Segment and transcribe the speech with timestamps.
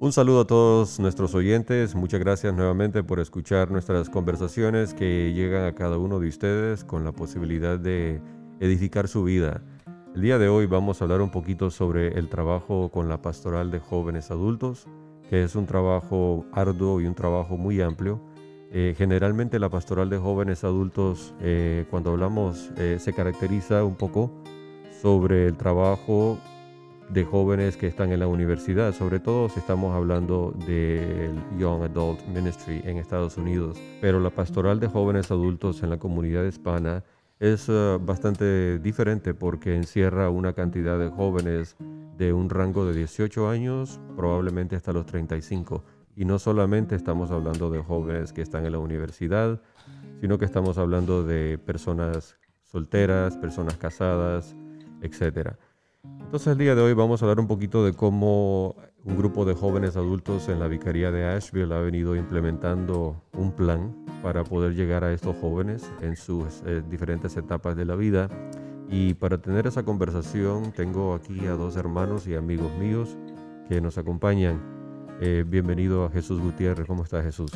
[0.00, 1.96] Un saludo a todos nuestros oyentes.
[1.96, 7.02] Muchas gracias nuevamente por escuchar nuestras conversaciones que llegan a cada uno de ustedes con
[7.04, 8.22] la posibilidad de
[8.60, 9.60] edificar su vida.
[10.14, 13.72] El día de hoy vamos a hablar un poquito sobre el trabajo con la pastoral
[13.72, 14.86] de jóvenes adultos,
[15.28, 18.20] que es un trabajo arduo y un trabajo muy amplio.
[18.70, 24.30] Eh, generalmente la pastoral de jóvenes adultos, eh, cuando hablamos, eh, se caracteriza un poco
[25.02, 26.38] sobre el trabajo
[27.10, 32.26] de jóvenes que están en la universidad, sobre todo si estamos hablando del Young Adult
[32.26, 33.78] Ministry en Estados Unidos.
[34.00, 37.04] Pero la pastoral de jóvenes adultos en la comunidad hispana
[37.40, 41.76] es uh, bastante diferente porque encierra una cantidad de jóvenes
[42.16, 45.84] de un rango de 18 años, probablemente hasta los 35.
[46.16, 49.62] Y no solamente estamos hablando de jóvenes que están en la universidad,
[50.20, 54.56] sino que estamos hablando de personas solteras, personas casadas,
[55.00, 55.56] etcétera.
[56.20, 59.54] Entonces el día de hoy vamos a hablar un poquito de cómo un grupo de
[59.54, 65.04] jóvenes adultos en la Vicaría de Asheville ha venido implementando un plan para poder llegar
[65.04, 68.28] a estos jóvenes en sus eh, diferentes etapas de la vida.
[68.90, 73.16] Y para tener esa conversación tengo aquí a dos hermanos y amigos míos
[73.68, 74.60] que nos acompañan.
[75.20, 76.86] Eh, bienvenido a Jesús Gutiérrez.
[76.86, 77.50] ¿Cómo está Jesús?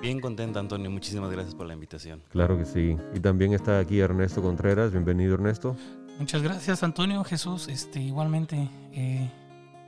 [0.00, 0.90] Bien contento, Antonio.
[0.90, 2.22] Muchísimas gracias por la invitación.
[2.28, 2.96] Claro que sí.
[3.14, 4.92] Y también está aquí Ernesto Contreras.
[4.92, 5.76] Bienvenido, Ernesto.
[6.18, 7.68] Muchas gracias, Antonio, Jesús.
[7.68, 9.30] Este, igualmente, eh,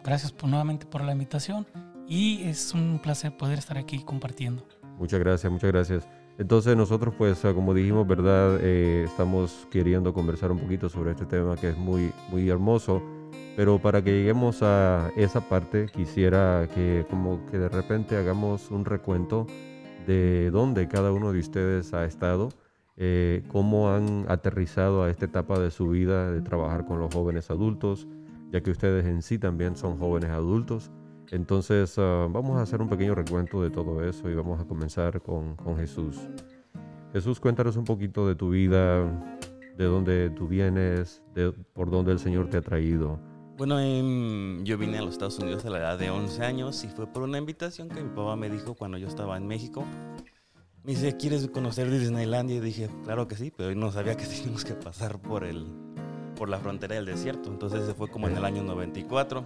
[0.05, 1.67] gracias por, nuevamente por la invitación
[2.09, 4.67] y es un placer poder estar aquí compartiendo.
[4.99, 6.09] Muchas gracias, muchas gracias.
[6.39, 8.59] Entonces nosotros pues ah, como dijimos, ¿verdad?
[8.61, 13.03] Eh, estamos queriendo conversar un poquito sobre este tema que es muy, muy hermoso,
[13.57, 18.85] pero para que lleguemos a esa parte quisiera que como que de repente hagamos un
[18.85, 19.47] recuento
[20.07, 22.51] de dónde cada uno de ustedes ha estado
[22.97, 27.50] eh, cómo han aterrizado a esta etapa de su vida de trabajar con los jóvenes
[27.50, 28.06] adultos,
[28.50, 30.91] ya que ustedes en sí también son jóvenes adultos.
[31.30, 35.20] Entonces ah, vamos a hacer un pequeño recuento de todo eso y vamos a comenzar
[35.20, 36.17] con, con Jesús.
[37.12, 39.05] Jesús, cuéntanos un poquito de tu vida,
[39.77, 43.18] de dónde tú vienes, de, por dónde el Señor te ha traído.
[43.56, 46.89] Bueno, em, yo vine a los Estados Unidos a la edad de 11 años y
[46.89, 49.85] fue por una invitación que mi papá me dijo cuando yo estaba en México.
[50.86, 52.58] Me dice, ¿quieres conocer Disneylandia?
[52.58, 55.67] Y dije, claro que sí, pero no sabía que teníamos que pasar por, el,
[56.36, 57.51] por la frontera del desierto.
[57.51, 59.42] Entonces se fue como en el año 94.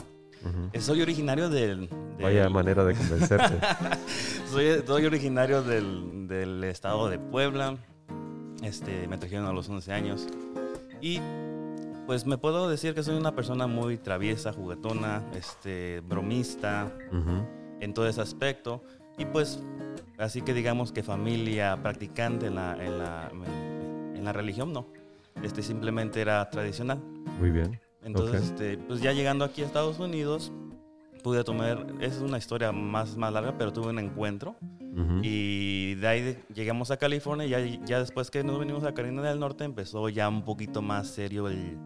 [0.74, 1.88] Eh, soy originario del,
[2.20, 3.58] Vaya manera de convencerte.
[4.50, 7.78] soy, soy, originario del, del, estado de Puebla.
[8.62, 10.26] Este, me trajeron a los 11 años.
[11.00, 11.20] Y
[12.06, 16.92] pues me puedo decir que soy una persona muy traviesa, juguetona, este, bromista,
[17.80, 18.82] en todo ese aspecto.
[19.18, 19.62] Y pues
[20.20, 23.30] Así que digamos que familia practicante en la, en la,
[24.14, 24.86] en la religión, no.
[25.42, 27.00] Este simplemente era tradicional.
[27.38, 27.80] Muy bien.
[28.02, 30.52] Entonces, este, pues ya llegando aquí a Estados Unidos,
[31.24, 34.56] pude tomar, es una historia más, más larga, pero tuve un encuentro.
[35.22, 39.22] Y de ahí llegamos a California y ya, ya después que nos venimos a Carolina
[39.22, 41.78] del Norte empezó ya un poquito más serio el,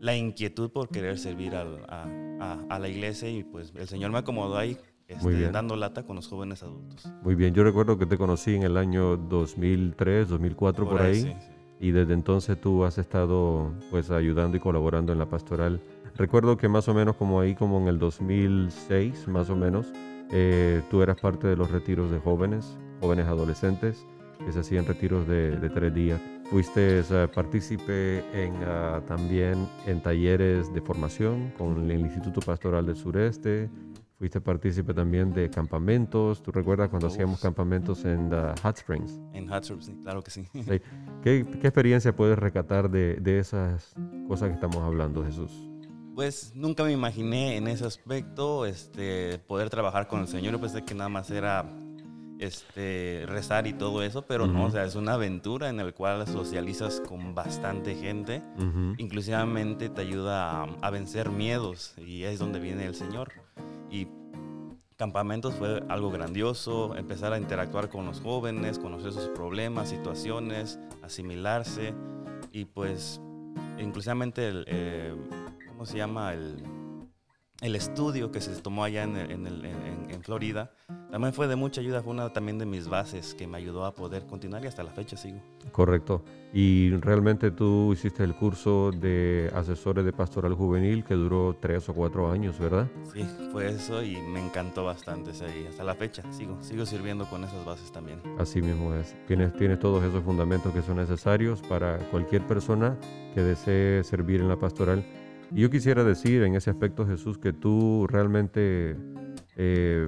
[0.00, 4.18] la inquietud por querer servir a, a, a, la iglesia y pues el Señor me
[4.18, 4.78] acomodó ahí
[5.10, 7.10] este, dando lata con los jóvenes adultos.
[7.22, 11.36] Muy bien, yo recuerdo que te conocí en el año 2003, 2004 por, ahí,
[11.80, 15.80] y desde entonces tú has estado pues ayudando y colaborando en la pastoral.
[16.16, 19.86] Recuerdo que más o menos como ahí, como en el 2006, más o menos,
[20.30, 24.06] eh, tú eras parte de los retiros de jóvenes, jóvenes adolescentes,
[24.44, 26.20] que se hacían retiros de, tres días.
[26.50, 27.02] Fuiste
[27.34, 33.70] partícipe en, ah, también en talleres de formación con el Instituto Pastoral del Sureste,
[34.20, 36.42] Fuiste partícipe también de campamentos.
[36.42, 39.18] ¿Tú recuerdas cuando hacíamos campamentos en Hot Springs?
[39.32, 40.46] En Hot Springs, claro que sí.
[40.52, 43.94] ¿Qué, ¿Qué, experiencia puedes recatar de, de, esas
[44.28, 45.50] cosas que estamos hablando, Jesús?
[46.14, 50.52] Pues nunca me imaginé en ese aspecto este, poder trabajar con el Señor.
[50.52, 51.64] Yo pensé que nada más era
[52.40, 56.26] este, rezar y todo eso, pero no, o sea, es una aventura en la cual
[56.26, 58.42] socializas con bastante gente.
[58.98, 63.32] Inclusivamente te ayuda a, a vencer miedos y es donde viene el Señor.
[63.90, 64.06] Y
[64.96, 71.94] campamentos fue algo grandioso, empezar a interactuar con los jóvenes, conocer sus problemas, situaciones, asimilarse
[72.52, 73.20] y pues
[73.78, 75.14] inclusivamente el, eh,
[75.68, 76.34] ¿cómo se llama?
[76.34, 76.62] El,
[77.60, 80.70] el estudio que se tomó allá en, en, Florida
[81.10, 83.94] también fue de mucha ayuda, fue una también de mis bases que me ayudó a
[83.94, 85.40] poder continuar y hasta la fecha sigo.
[85.72, 86.22] Correcto.
[86.52, 91.94] Y realmente tú hiciste el curso de asesores de pastoral juvenil que duró tres o
[91.94, 92.88] cuatro años, ¿verdad?
[93.12, 95.30] Sí, fue eso y me encantó bastante.
[95.68, 98.20] Hasta la fecha sigo, sigo sirviendo con esas bases también.
[98.38, 99.14] Así mismo es.
[99.26, 102.96] Tienes, tienes todos esos fundamentos que son necesarios para cualquier persona
[103.34, 105.04] que desee servir en la pastoral
[105.52, 108.96] y yo quisiera decir en ese aspecto, Jesús, que tú realmente
[109.56, 110.06] eh,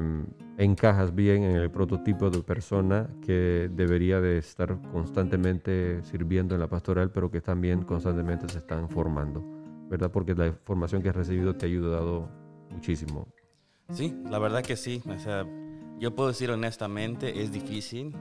[0.59, 6.69] encajas bien en el prototipo de persona que debería de estar constantemente sirviendo en la
[6.69, 9.43] pastoral, pero que también constantemente se están formando,
[9.89, 10.11] ¿verdad?
[10.11, 12.29] Porque la formación que has recibido te ha ayudado
[12.71, 13.29] muchísimo.
[13.91, 15.03] Sí, la verdad que sí.
[15.07, 15.47] O sea,
[15.99, 18.15] yo puedo decir honestamente, es difícil.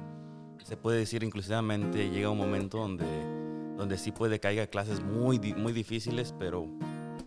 [0.63, 3.05] Se puede decir inclusivamente llega un momento donde,
[3.77, 6.67] donde sí puede caer clases muy, muy difíciles, pero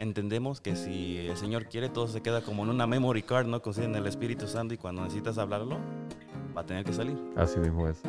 [0.05, 3.61] entendemos que si el Señor quiere, todo se queda como en una memory card, ¿no?
[3.61, 5.79] Como en el Espíritu Santo y cuando necesitas hablarlo,
[6.57, 7.19] va a tener que salir.
[7.37, 8.01] Así mismo es.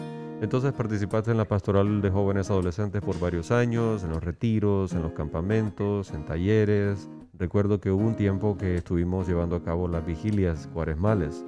[0.41, 5.01] Entonces participaste en la pastoral de jóvenes adolescentes por varios años, en los retiros, en
[5.01, 7.09] los campamentos, en talleres.
[7.37, 11.43] Recuerdo que hubo un tiempo que estuvimos llevando a cabo las vigilias cuaresmales,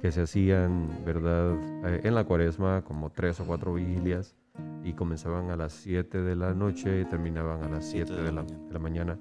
[0.00, 1.54] que se hacían, ¿verdad?,
[1.84, 4.34] eh, en la cuaresma, como tres o cuatro vigilias,
[4.84, 8.42] y comenzaban a las 7 de la noche y terminaban a las 7 de, la,
[8.42, 9.18] de la mañana.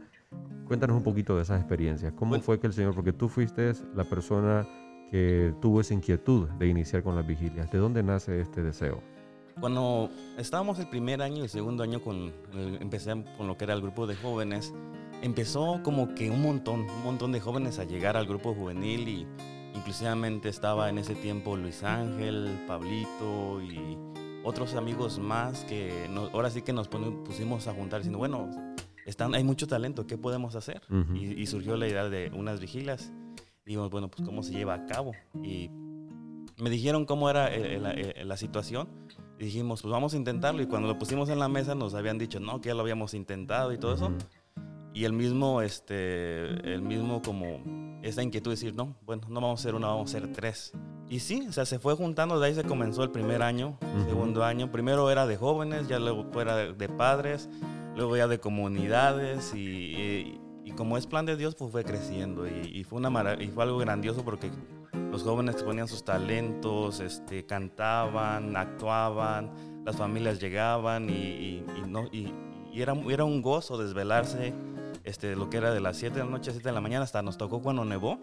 [0.70, 2.14] Cuéntanos un poquito de esas experiencias.
[2.14, 4.68] ¿Cómo fue que el Señor, porque tú fuiste la persona
[5.10, 9.02] que tuvo esa inquietud de iniciar con las vigilias, ¿de dónde nace este deseo?
[9.60, 12.32] Cuando estábamos el primer año y el segundo año, con,
[12.80, 14.72] empecé con lo que era el grupo de jóvenes,
[15.24, 19.28] empezó como que un montón, un montón de jóvenes a llegar al grupo juvenil y
[19.74, 23.98] inclusivamente estaba en ese tiempo Luis Ángel, Pablito y
[24.44, 28.50] otros amigos más que ahora sí que nos pusimos a juntar diciendo, bueno,
[29.34, 30.82] hay mucho talento, ¿qué podemos hacer?
[31.14, 33.12] y, surgió la idea de unas vigilias.
[33.66, 35.14] Y dijimos, bueno, pues cómo se lleva a cabo.
[35.44, 35.70] Y
[36.58, 38.90] me dijeron cómo era eh, eh, eh, la, situación.
[39.40, 40.62] Y dijimos, pues vamos a intentarlo.
[40.62, 43.14] Y cuando lo pusimos en la mesa nos habían dicho, no, que ya lo habíamos
[43.14, 44.12] intentado y todo eso.
[44.94, 49.60] Y el mismo, este, el mismo como esa inquietud de decir, no, bueno, no vamos
[49.60, 50.74] a ser una, vamos a ser tres.
[51.10, 53.78] Y sí, o sea, se fue juntando, de ahí se comenzó el primer año,
[54.08, 54.72] segundo año.
[54.72, 57.50] Primero era de jóvenes, ya luego era de padres,
[58.00, 62.84] luego ya de comunidades y, y, como es plan de Dios, pues fue creciendo y,
[62.86, 64.50] fue, una y fue algo grandioso porque
[65.12, 72.34] los jóvenes ponían sus talentos, este, cantaban, actuaban, las familias llegaban y, no, y,
[72.74, 74.54] era, era un gozo desvelarse
[75.04, 77.04] este, lo que era de las 7 de la noche a 7 de la mañana,
[77.04, 78.18] hasta nos tocó cuando nevó.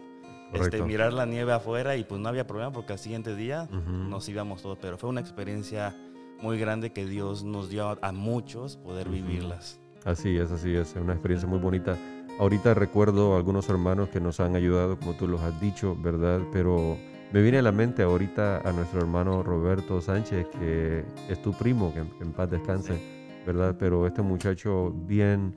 [0.53, 4.29] Este, mirar la nieve afuera y pues no había problema porque al siguiente día nos
[4.29, 5.93] íbamos todos, pero fue una experiencia
[6.41, 9.79] muy grande que Dios nos dio a, muchos poder vivirlas.
[10.05, 11.97] Así es, así es, una experiencia muy bonita.
[12.39, 16.41] Ahorita recuerdo algunos hermanos que nos han ayudado, como tú los has dicho, ¿verdad?
[16.53, 16.97] Pero
[17.33, 21.93] me viene a la mente ahorita a nuestro hermano Roberto Sánchez, que es tu primo,
[21.93, 23.01] que en, paz descanse,
[23.45, 23.75] ¿verdad?
[23.79, 25.55] Pero este muchacho bien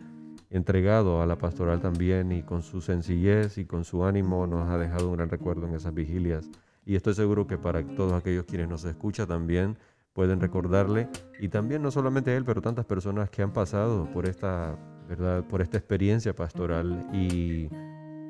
[0.51, 4.79] entregado a la pastoral también y con su sencillez y con su ánimo nos ha
[4.79, 6.49] dejado un gran recuerdo en esas vigilias.
[6.85, 9.77] Y estoy seguro que para todos aquellos quienes nos escuchan también,
[10.13, 11.09] pueden recordarle
[11.39, 14.77] y también no solamente él, pero tantas personas que han pasado por esta,
[15.09, 15.45] ¿verdad?
[15.45, 17.69] Por esta experiencia pastoral y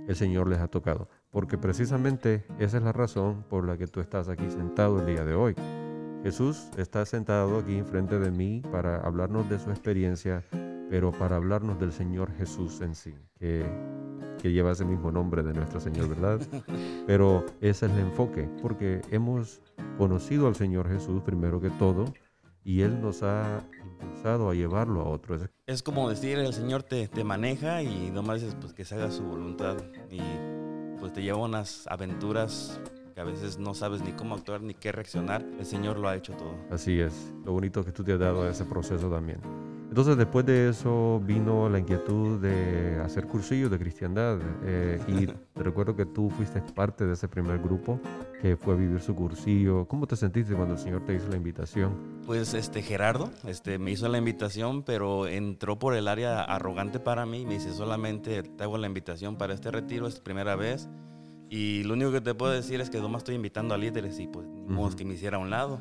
[0.09, 4.00] el Señor les ha tocado, porque precisamente esa es la razón por la que tú
[4.00, 5.55] estás aquí sentado el día de hoy.
[6.23, 10.44] Jesús está sentado aquí enfrente de mí para hablarnos de su experiencia,
[10.90, 13.64] pero para hablarnos del Señor Jesús en sí, que,
[14.42, 16.40] que lleva ese mismo nombre de nuestro Señor, ¿verdad?
[17.06, 19.62] Pero ese es el enfoque, porque hemos
[19.96, 22.06] conocido al Señor Jesús primero que todo
[22.64, 25.48] y Él nos ha impulsado a llevarlo a otros.
[25.66, 29.12] Es como decir, el Señor te, te maneja y nomás dices pues, que se haga
[29.12, 29.76] su voluntad
[30.10, 30.20] y
[30.98, 32.80] pues te lleva unas aventuras
[33.14, 35.47] que a veces no sabes ni cómo actuar ni qué reaccionar.
[35.59, 36.54] El Señor lo ha hecho todo.
[36.70, 39.70] Así es, lo bonito que tú te has dado a ese proceso también.
[39.90, 45.62] Entonces después de eso vino la inquietud de hacer cursillos de cristiandad eh, y te
[45.64, 48.00] recuerdo que tú fuiste parte de ese primer grupo
[48.40, 49.87] que fue a vivir su cursillo.
[49.88, 52.20] ¿Cómo te sentiste cuando el Señor te hizo la invitación?
[52.25, 57.26] Pues este Gerardo este, me hizo la invitación, pero entró por el área arrogante para
[57.26, 57.44] mí.
[57.44, 60.88] Me dice solamente te hago la invitación para este retiro, es primera vez.
[61.52, 64.28] Y lo único que te puedo decir es que nomás estoy invitando a líderes y
[64.28, 65.80] pues ni que me hiciera a un lado.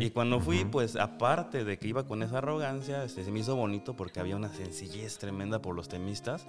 [0.00, 3.54] Y cuando fui, pues aparte de que iba con esa arrogancia, este, se me hizo
[3.54, 6.46] bonito porque había una sencillez tremenda por los temistas.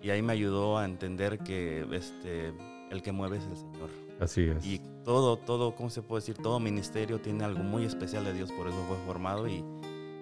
[0.00, 2.54] Y ahí me ayudó a entender que este,
[2.90, 3.90] el que mueve es el Señor.
[4.18, 4.64] Así es.
[4.64, 6.38] Y todo, todo, ¿cómo se puede decir?
[6.38, 9.62] Todo ministerio tiene algo muy especial de Dios, por eso fue formado y,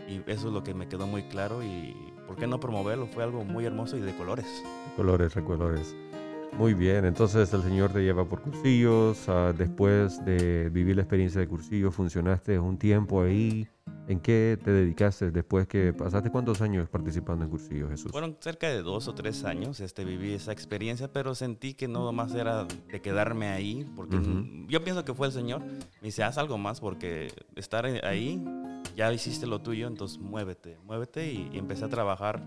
[0.08, 1.94] y eso es lo que me quedó muy claro y
[2.26, 3.06] ¿por qué no promoverlo?
[3.06, 4.46] Fue algo muy hermoso y de colores.
[4.96, 5.94] Colores, de colores.
[6.58, 11.40] Muy bien, entonces el Señor te lleva por cursillos, ah, después de vivir la experiencia
[11.40, 13.68] de cursillos, funcionaste un tiempo ahí.
[14.06, 18.12] ¿En qué te dedicaste después que pasaste cuántos años participando en cursillos, Jesús?
[18.12, 22.12] Fueron cerca de dos o tres años, este, viví esa experiencia, pero sentí que no
[22.12, 24.18] más era de quedarme ahí, porque
[24.68, 25.62] yo pienso que fue el Señor.
[25.64, 28.44] Me dice, haz algo más, porque estar ahí,
[28.94, 32.42] ya hiciste lo tuyo, entonces muévete, muévete y empecé a trabajar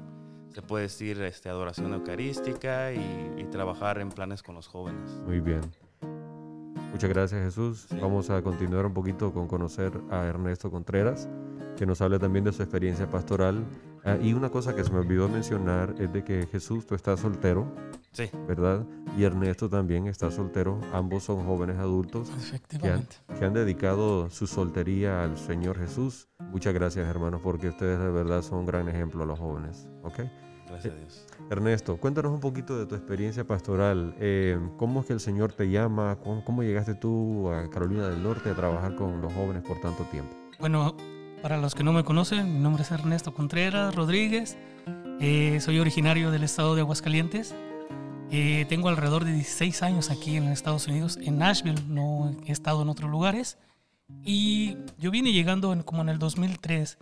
[0.58, 5.10] se puede decir este, adoración eucarística y, trabajar en planes con los jóvenes.
[5.26, 5.62] Muy bien.
[6.92, 7.88] Muchas gracias Jesús.
[8.02, 11.30] Vamos a continuar un poquito con conocer a Ernesto Contreras,
[11.78, 13.64] que nos hable también de su experiencia pastoral.
[14.04, 17.20] Ah, y una cosa que se me olvidó mencionar es de que Jesús, tú estás
[17.20, 17.72] soltero,
[18.12, 18.30] Sí.
[18.48, 18.84] ¿verdad?
[19.16, 20.80] Y Ernesto también está soltero.
[20.92, 23.16] Ambos son jóvenes adultos que han, Efectivamente.
[23.40, 26.28] que han dedicado su soltería al Señor Jesús.
[26.52, 29.88] Muchas gracias hermanos, porque ustedes de verdad son un gran ejemplo a los jóvenes.
[30.04, 30.47] ¿ok?
[30.68, 31.26] Gracias a Dios.
[31.50, 34.14] Ernesto, cuéntanos un poquito de tu experiencia pastoral.
[34.20, 36.18] Eh, ¿Cómo es que el Señor te llama?
[36.24, 40.04] ¿Cómo, cómo llegaste tú a Carolina del Norte a trabajar con los jóvenes por tanto
[40.06, 40.36] tiempo?
[40.60, 40.96] Bueno,
[41.42, 44.58] para los que no me conocen, mi nombre es Ernesto Contreras Rodríguez.
[45.20, 47.56] Eh, soy originario del estado de Aguascalientes.
[48.30, 51.82] Eh, tengo alrededor de 16 años aquí en Estados Unidos, en Nashville.
[51.88, 53.58] No he estado en otros lugares.
[54.24, 56.98] Y yo vine llegando en- como en el 2003.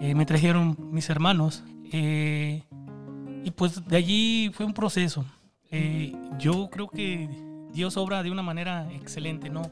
[0.00, 1.62] Eh, me trajeron mis hermanos.
[1.94, 2.62] eh,
[3.44, 5.24] y pues de allí fue un proceso.
[5.70, 7.28] Eh, yo creo que
[7.72, 9.62] Dios obra de una manera excelente, ¿no?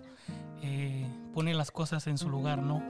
[0.63, 2.83] Eh, pone las cosas en su lugar, ¿no?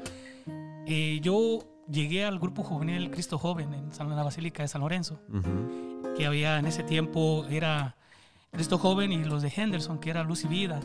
[0.87, 1.61] Eh, yo
[1.91, 6.27] llegué al grupo juvenil Cristo Joven en San- la Basílica de San Lorenzo, Ujú, que
[6.27, 7.97] había en ese tiempo era
[8.53, 10.81] Cristo Joven y los de Henderson, que era Luz y Vida.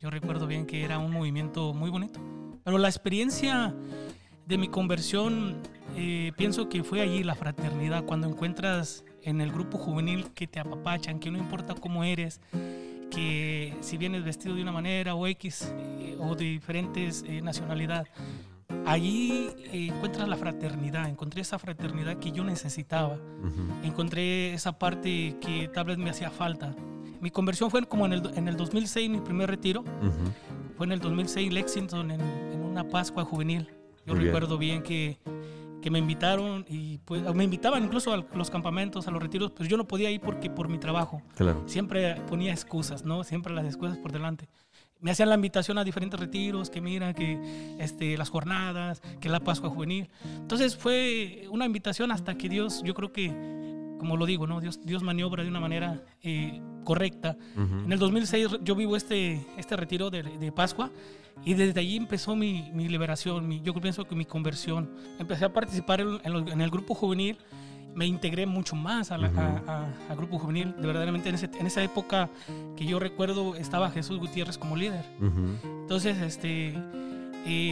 [0.00, 2.20] Yo recuerdo bien que era un movimiento muy bonito.
[2.64, 3.74] Pero la experiencia
[4.46, 5.56] de mi conversión,
[5.96, 10.60] eh, pienso que fue allí la fraternidad, cuando encuentras en el grupo juvenil que te
[10.60, 12.40] apapachan, que no importa cómo eres,
[13.10, 18.06] que si vienes vestido de una manera o X eh, o de diferentes eh, nacionalidad,
[18.86, 23.86] allí eh, encuentras la fraternidad, encontré esa fraternidad que yo necesitaba, ujú.
[23.86, 26.74] encontré esa parte que tal vez me hacía falta.
[27.20, 30.30] Mi conversión fue como en el, en el 2006, mi primer retiro, Ujú.
[30.76, 33.68] fue en el 2006 Lexington, en, en una Pascua juvenil.
[34.06, 34.26] Yo Muy bien.
[34.26, 35.16] recuerdo bien que,
[35.84, 39.68] que me invitaron y pues me invitaban incluso a los campamentos, a los retiros, pero
[39.68, 41.20] yo no podía ir porque por mi trabajo.
[41.36, 41.62] Claro.
[41.66, 43.22] Siempre ponía excusas, ¿no?
[43.22, 44.48] Siempre las excusas por delante.
[45.00, 49.40] Me hacían la invitación a diferentes retiros, que mira, que este, las jornadas, que la
[49.40, 50.08] Pascua Juvenil.
[50.24, 53.28] Entonces fue una invitación hasta que Dios, yo creo que,
[53.98, 54.62] como lo digo, ¿no?
[54.62, 57.36] Dios, Dios maniobra de una manera eh, correcta.
[57.58, 60.90] En el 2006 yo vivo este, este retiro de, de Pascua
[61.44, 64.90] y desde allí empezó mi, mi liberación, mi- yo pienso que mi conversión.
[65.18, 67.36] Empecé a participar en, en en el grupo juvenil,
[67.94, 69.40] me integré mucho más a la- Ujú.
[69.40, 70.74] a- a- al grupo juvenil.
[70.80, 72.28] De verdaderamente en, ese- en esa época
[72.76, 75.04] que yo recuerdo estaba Jesús Gutiérrez como líder.
[75.20, 75.68] Ujú.
[75.82, 76.74] Entonces, este,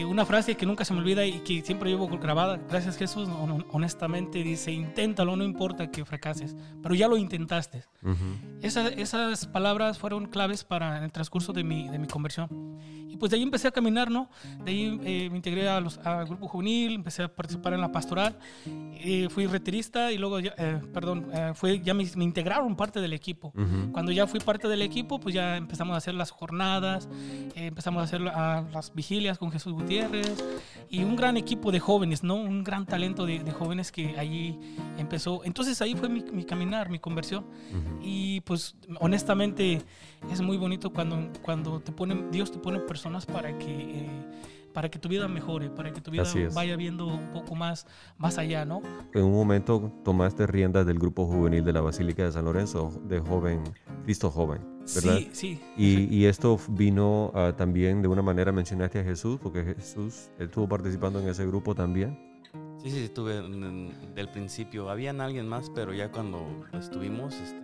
[0.07, 3.65] una frase que nunca se me olvida y que siempre llevo grabada, gracias Jesús, hon-
[3.71, 7.83] honestamente dice, inténtalo, no importa que fracases, pero ya lo intentaste.
[8.03, 8.15] Ujú.
[8.61, 12.49] Esa- esas palabras fueron claves para el transcurso de mi, de mi conversión.
[13.09, 14.27] Y pues de ahí empecé a caminar, ¿no?
[14.65, 18.39] De ahí eh, me integré a al grupo juvenil, empecé a participar en la pastoral,
[18.65, 22.99] eh, fui retirista y luego, ya, eh, perdón, eh, fue, ya me, me integraron parte
[23.01, 23.49] del equipo.
[23.55, 23.91] Ujú.
[23.91, 27.07] Cuando ya fui parte del equipo, pues ya empezamos a hacer las jornadas,
[27.55, 30.43] eh, empezamos a hacer la- las vigilias con Jesús Gutiérrez
[30.89, 32.35] y un gran equipo de jóvenes, ¿no?
[32.35, 34.59] Un gran talento de, de jóvenes que allí
[34.97, 35.43] empezó.
[35.43, 37.45] Entonces ahí fue mi, mi caminar, mi conversión.
[37.45, 37.99] Ujú.
[38.03, 39.81] Y pues honestamente
[40.31, 44.07] es muy bonito cuando, cuando te ponen, Dios te pone personas para que, eh,
[44.73, 47.85] para que tu vida mejore, para que tu vida vaya viendo un poco más,
[48.17, 48.81] más allá, ¿no?
[49.13, 53.19] En un momento tomaste riendas del grupo juvenil de la Basílica de San Lorenzo, de
[53.19, 53.61] joven,
[54.03, 54.59] Cristo joven,
[54.95, 55.17] ¿verdad?
[55.19, 55.61] Sí, sí.
[55.77, 60.67] Y, y esto vino ah, también de una manera, mencionaste a Jesús, porque Jesús estuvo
[60.67, 62.17] participando en ese grupo también.
[62.81, 64.89] Sí, sí, estuve en- en- del principio.
[64.89, 67.62] Habían alguien más, pero ya cuando estuvimos, este,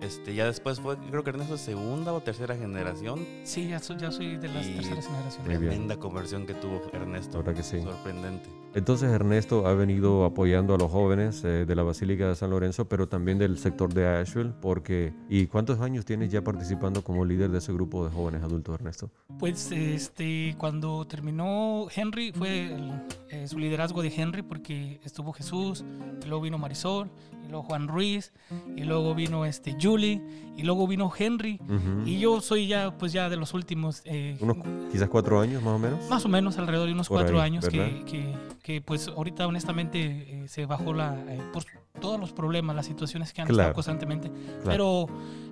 [0.00, 3.26] este, ya después fue, creo que Ernesto segunda o tercera generación.
[3.44, 5.44] Sí, ya soy, ya soy de las Y- terceras generaciones.
[5.58, 7.38] Tremenda conversión que tuvo Ernesto.
[7.38, 7.80] Verdad que sí.
[7.82, 8.48] Sorprendente.
[8.74, 12.88] Entonces Ernesto ha venido apoyando a los jóvenes eh, de la Basílica de San Lorenzo,
[12.88, 17.50] pero también del sector de Asheville, porque ¿y cuántos años tienes ya participando como líder
[17.50, 19.10] de ese grupo de jóvenes adultos, Ernesto?
[19.38, 25.84] Pues este, cuando terminó Henry, fue el- eh, su liderazgo de Henry, porque estuvo Jesús,
[26.24, 27.10] y luego vino Marisol,
[27.44, 28.32] y luego Juan Ruiz,
[28.76, 30.20] y luego vino este, Julie,
[30.56, 32.06] y luego vino Henry, Ujú.
[32.06, 34.56] y yo soy ya, pues ya de los últimos, eh, Unos
[34.90, 36.08] quizás cuatro años más o menos.
[36.08, 39.46] más o menos alrededor de unos Por cuatro ahí, años que, que, que, pues ahorita
[39.46, 39.98] honestamente
[40.44, 41.64] eh, se bajó la, eh, por
[42.00, 43.62] todos los problemas, las situaciones que han Claro.
[43.62, 44.62] estado constantemente, Claro.
[44.64, 45.06] pero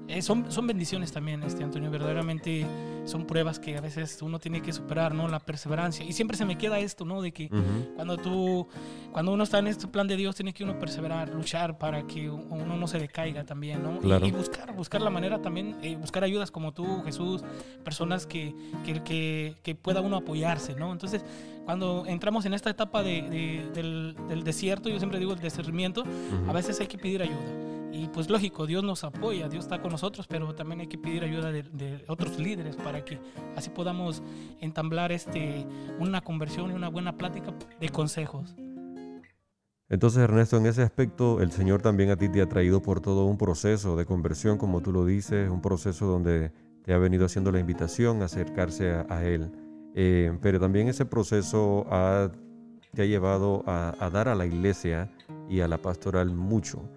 [0.08, 2.66] eh, son, son bendiciones también, este Antonio, verdaderamente
[3.04, 5.26] son pruebas que a veces uno tiene que superar, ¿no?
[5.28, 6.04] La perseverancia.
[6.04, 7.20] Y siempre se me queda esto, ¿no?
[7.22, 7.48] De que
[7.96, 8.68] cuando tú,
[9.12, 12.30] cuando uno está en este plan de Dios, tiene que uno perseverar, luchar para que
[12.30, 13.96] uno no se decaiga también, ¿no?
[13.96, 14.26] Y- Claro.
[14.26, 17.42] Y, buscar, buscar la manera también, eh, buscar ayudas como tú, Jesús,
[17.84, 18.54] personas que,
[18.84, 20.92] que, que, que pueda uno apoyarse, ¿no?
[20.92, 21.24] Entonces,
[21.64, 26.04] cuando entramos en esta etapa de, de- del, del desierto, yo siempre digo el discernimiento,
[26.48, 27.71] a veces hay que pedir ayuda.
[27.92, 31.22] Y pues lógico, Dios nos apoya, Dios está con nosotros, pero también hay que pedir
[31.24, 33.18] ayuda de, de otros líderes para que
[33.54, 34.22] así podamos
[34.60, 35.66] entablar este,
[35.98, 38.56] una conversión y una buena plática de consejos.
[39.92, 43.26] Entonces, Ernesto, en ese aspecto, el Señor también a ti te ha traído por todo
[43.26, 46.50] un proceso de conversión, como tú lo dices, un proceso donde
[46.82, 49.52] te ha venido haciendo la invitación a acercarse a, Él.
[49.94, 51.86] Eh, pero también ese proceso
[52.94, 55.10] te ha llevado a, dar a la iglesia
[55.50, 56.88] y a la pastoral mucho.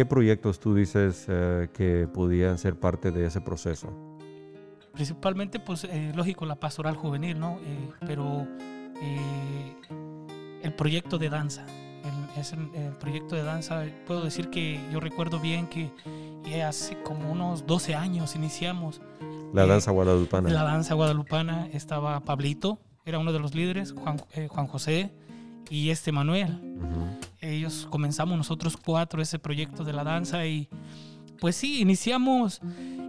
[0.00, 3.92] ¿Qué proyectos tú dices eh, que podían ser parte de ese proceso?
[4.94, 7.58] Principalmente, pues, eh, lógico, la pastoral juvenil, ¿no?
[8.06, 8.46] pero
[10.62, 11.66] el proyecto de danza
[12.34, 13.84] es el, proyecto de danza.
[14.06, 15.92] Puedo decir que yo recuerdo bien que
[16.62, 19.02] hace como unos 12 años iniciamos.
[19.52, 20.48] La danza guadalupana.
[20.48, 21.68] La danza guadalupana.
[21.74, 25.12] Estaba Pablito, era uno de los líderes, Juan, eh, Juan José
[25.70, 26.60] y este Manuel.
[27.40, 30.68] Ellos comenzamos nosotros cuatro ese proyecto de la danza y
[31.38, 32.60] pues sí, iniciamos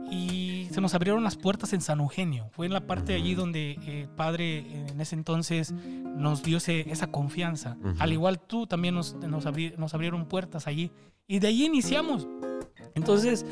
[0.10, 2.50] y se nos abrieron las puertas en San Eugenio.
[2.52, 6.58] Fue en la parte de allí donde el eh, Padre en ese entonces nos dio
[6.58, 7.78] esa confianza.
[7.98, 9.46] Al igual tú también nos, nos,
[9.78, 10.92] nos, abrieron puertas allí.
[11.28, 12.28] Y de allí iniciamos.
[12.94, 13.46] Entonces,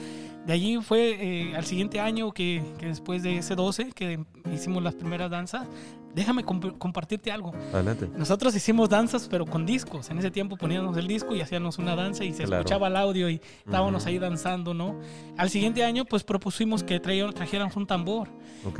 [0.45, 4.23] de allí fue eh, al siguiente año que, que, después de ese 12, que
[4.53, 5.67] hicimos las primeras danzas,
[6.13, 7.53] déjame compartirte algo.
[7.73, 8.09] Adelante.
[8.15, 10.09] Nosotros hicimos danzas, pero con discos.
[10.09, 13.29] En ese tiempo poníamos el disco y hacíamos una danza y se escuchaba el audio
[13.29, 14.99] y estábamos ahí danzando, ¿no?
[15.37, 18.29] Al siguiente año, pues propusimos que trajeran un tambor.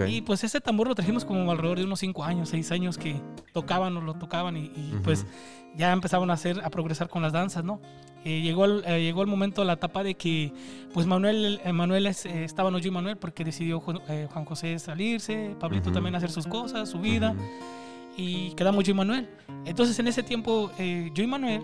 [0.08, 3.22] Y pues ese tambor lo trajimos como alrededor de unos 5 años, 6 años que
[3.54, 4.70] tocaban o lo tocaban y,
[5.04, 5.26] pues
[5.76, 7.80] ya empezaban a hacer, a progresar con las danzas, ¿no?
[8.26, 10.52] Eh, llegó, el, eh, llegó el momento, la etapa de que
[10.94, 15.92] pues Manuel, eh, Manuel estaba no yo y Manuel porque decidió Juan José salirse, Pablito
[15.92, 17.34] también hacer sus cosas, su vida,
[18.18, 19.30] y quedamos yo y Manuel.
[19.66, 21.62] Entonces en ese tiempo yo y Manuel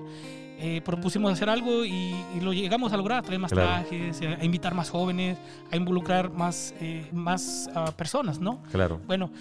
[0.86, 5.38] propusimos hacer algo y, lo llegamos a lograr, traer más trajes, a, invitar más jóvenes,
[5.72, 6.74] a involucrar más,
[7.12, 8.62] más ah, personas, ¿no?
[8.72, 9.02] Claro.
[9.08, 9.32] Bueno.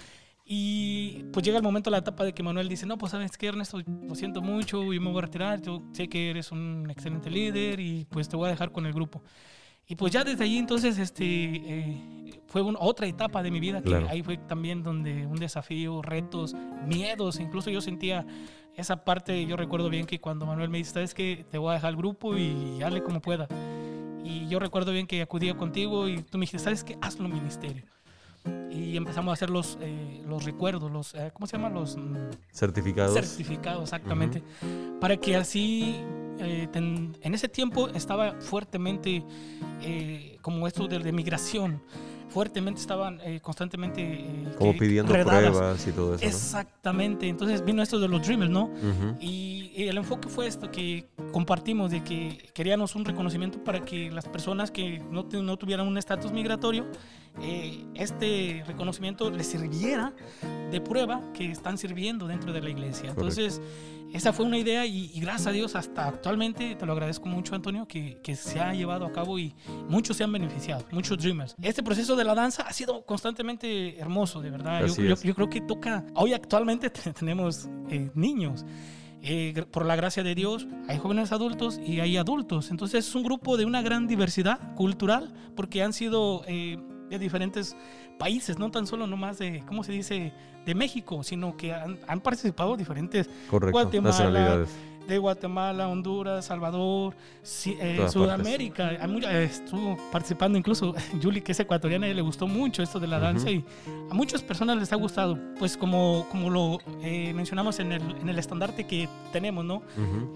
[0.47, 3.47] Y pues llega el momento, la etapa de que Manuel dice, no, pues sabes que
[3.47, 7.31] Ernesto, lo siento mucho, yo me voy a retirar, yo sé que eres un excelente
[7.31, 9.23] líder y pues te voy a dejar con el grupo.
[9.87, 13.95] Y pues ya desde allí entonces este, eh, fue otra etapa de mi vida, que
[13.95, 16.55] ahí fue también donde un desafío, retos,
[16.85, 18.23] miedos, incluso yo sentía
[18.75, 21.73] esa parte, yo recuerdo bien que cuando Manuel me dice, sabes que te voy a
[21.75, 23.47] dejar el grupo y hazle como pueda.
[24.23, 26.97] Y yo recuerdo bien que acudía contigo y tú me dijiste, ¿sabes qué?
[27.01, 27.94] Hazlo ministerio
[28.75, 31.73] y empezamos a hacer los, eh, los recuerdos, los, eh, ¿cómo se llaman?
[31.73, 32.15] Los mm,
[32.51, 33.13] certificados.
[33.13, 34.43] Certificados, exactamente.
[34.99, 35.95] Para que así,
[36.39, 39.23] eh, en ese tiempo estaba fuertemente
[40.41, 41.81] como esto de, de migración
[42.29, 47.27] fuertemente estaban constantemente como pidiendo pruebas y todo eso exactamente.
[47.27, 48.71] Entonces vino esto de los dreamers no
[49.19, 54.11] y, y, el enfoque fue esto que compartimos de que queríamos un reconocimiento para que
[54.11, 56.85] las personas que no, no tuvieran un estatus migratorio
[57.41, 60.13] eh, este reconocimiento les sirviera
[60.71, 63.09] de prueba que están sirviendo dentro de la iglesia.
[63.09, 63.61] Entonces,
[64.15, 67.85] esa fue una idea y, gracias a Dios hasta actualmente, te lo agradezco mucho Antonio,
[67.85, 69.53] que, que, se ha llevado a cabo y
[69.89, 71.53] muchos se han beneficiado, muchos dreamers.
[71.61, 74.85] Este proceso de la danza ha sido constantemente hermoso, de verdad.
[74.85, 78.65] Yo, yo, creo que toca, hoy actualmente tenemos eh, niños.
[79.21, 82.71] Eh, por la gracia de Dios, hay jóvenes adultos y hay adultos.
[82.71, 87.75] Entonces es un grupo de una gran diversidad cultural porque han sido de diferentes
[88.17, 90.33] países, no tan solo nomás de, ¿cómo se dice?,
[90.65, 94.65] de México, sino que han, participado diferentes Guatemala,
[95.07, 97.15] de Guatemala, Honduras, Salvador,
[97.65, 98.91] eh, Sudamérica.
[99.41, 103.49] estuvo participando incluso Julie, que es ecuatoriana, y le gustó mucho esto de la danza
[103.51, 103.63] y
[104.09, 105.37] a muchas personas les ha gustado.
[105.59, 109.83] Pues como, como lo eh, mencionamos en el, en el, estandarte que tenemos, ¿no?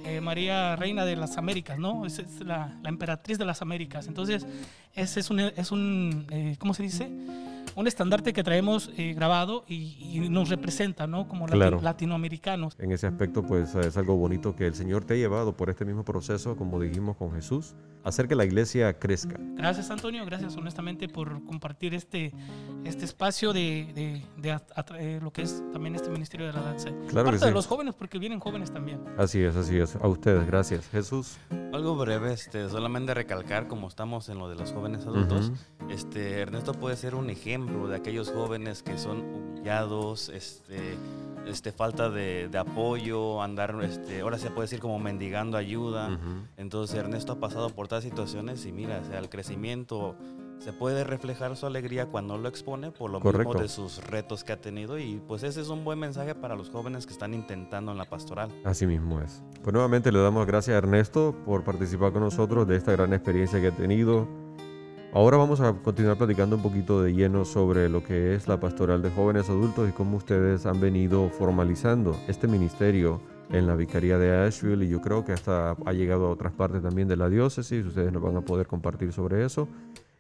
[0.05, 2.05] Eh, María Reina de las Américas, ¿no?
[2.05, 4.07] Es, es la, la, emperatriz de las Américas.
[4.07, 4.45] Entonces,
[4.93, 6.27] ese es un, es un
[6.59, 7.09] ¿cómo se dice?
[7.75, 11.27] Un estandarte que traemos eh, grabado y, nos representa, ¿no?
[11.27, 12.75] Como latinoamericanos.
[12.79, 15.85] En ese aspecto, pues es algo bonito que el Señor te ha llevado por este
[15.85, 19.35] mismo proceso, como dijimos con Jesús, hacer que la iglesia crezca.
[19.55, 20.25] Gracias, Antonio.
[20.25, 22.33] Gracias, honestamente, por compartir este,
[22.83, 24.59] este espacio de, de,
[24.97, 26.89] eh, lo que es también este ministerio de la danza.
[27.07, 28.99] Claro Parte de los jóvenes, porque vienen jóvenes también.
[29.17, 29.95] Así es, así es.
[29.95, 30.87] A ustedes, gracias.
[30.89, 31.37] Jesús.
[31.73, 35.51] Algo breve, este, solamente recalcar, como estamos en lo de los jóvenes adultos,
[35.89, 40.97] este, Ernesto puede ser un ejemplo de aquellos jóvenes que son humillados, este,
[41.45, 46.19] este, falta de, apoyo, andar, este, ahora se puede decir como mendigando ayuda.
[46.57, 50.15] Entonces Ernesto ha pasado por todas situaciones y mira, sea, el crecimiento
[50.59, 54.51] se puede reflejar su alegría cuando lo expone por lo mismo de sus retos que
[54.51, 57.91] ha tenido y pues ese es un buen mensaje para los jóvenes que están intentando
[57.93, 58.51] en la pastoral.
[58.65, 59.41] Así mismo es.
[59.63, 63.61] Pues nuevamente le damos gracias a Ernesto por participar con nosotros de esta gran experiencia
[63.61, 64.27] que ha tenido.
[65.11, 69.01] Ahora vamos a continuar platicando un poquito de lleno sobre lo que es la pastoral
[69.01, 73.19] de jóvenes adultos y cómo ustedes han venido formalizando este ministerio
[73.49, 76.83] en la Vicaría de Asheville y yo creo que hasta ha llegado a otras partes
[76.83, 77.83] también de la diócesis.
[77.87, 79.67] Ustedes nos van a poder compartir sobre eso.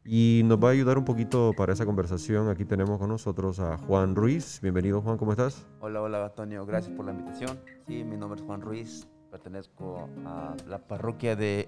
[0.03, 2.49] Y nos va a ayudar un poquito para esa conversación.
[2.49, 4.59] Aquí tenemos con nosotros a Juan Ruiz.
[4.59, 5.67] Bienvenido Juan, ¿cómo estás?
[5.81, 7.59] Hola, hola Antonio, gracias por la invitación.
[7.85, 11.67] Sí, mi nombre es Juan Ruiz, pertenezco a la parroquia de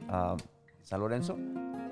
[0.84, 1.38] San Lorenzo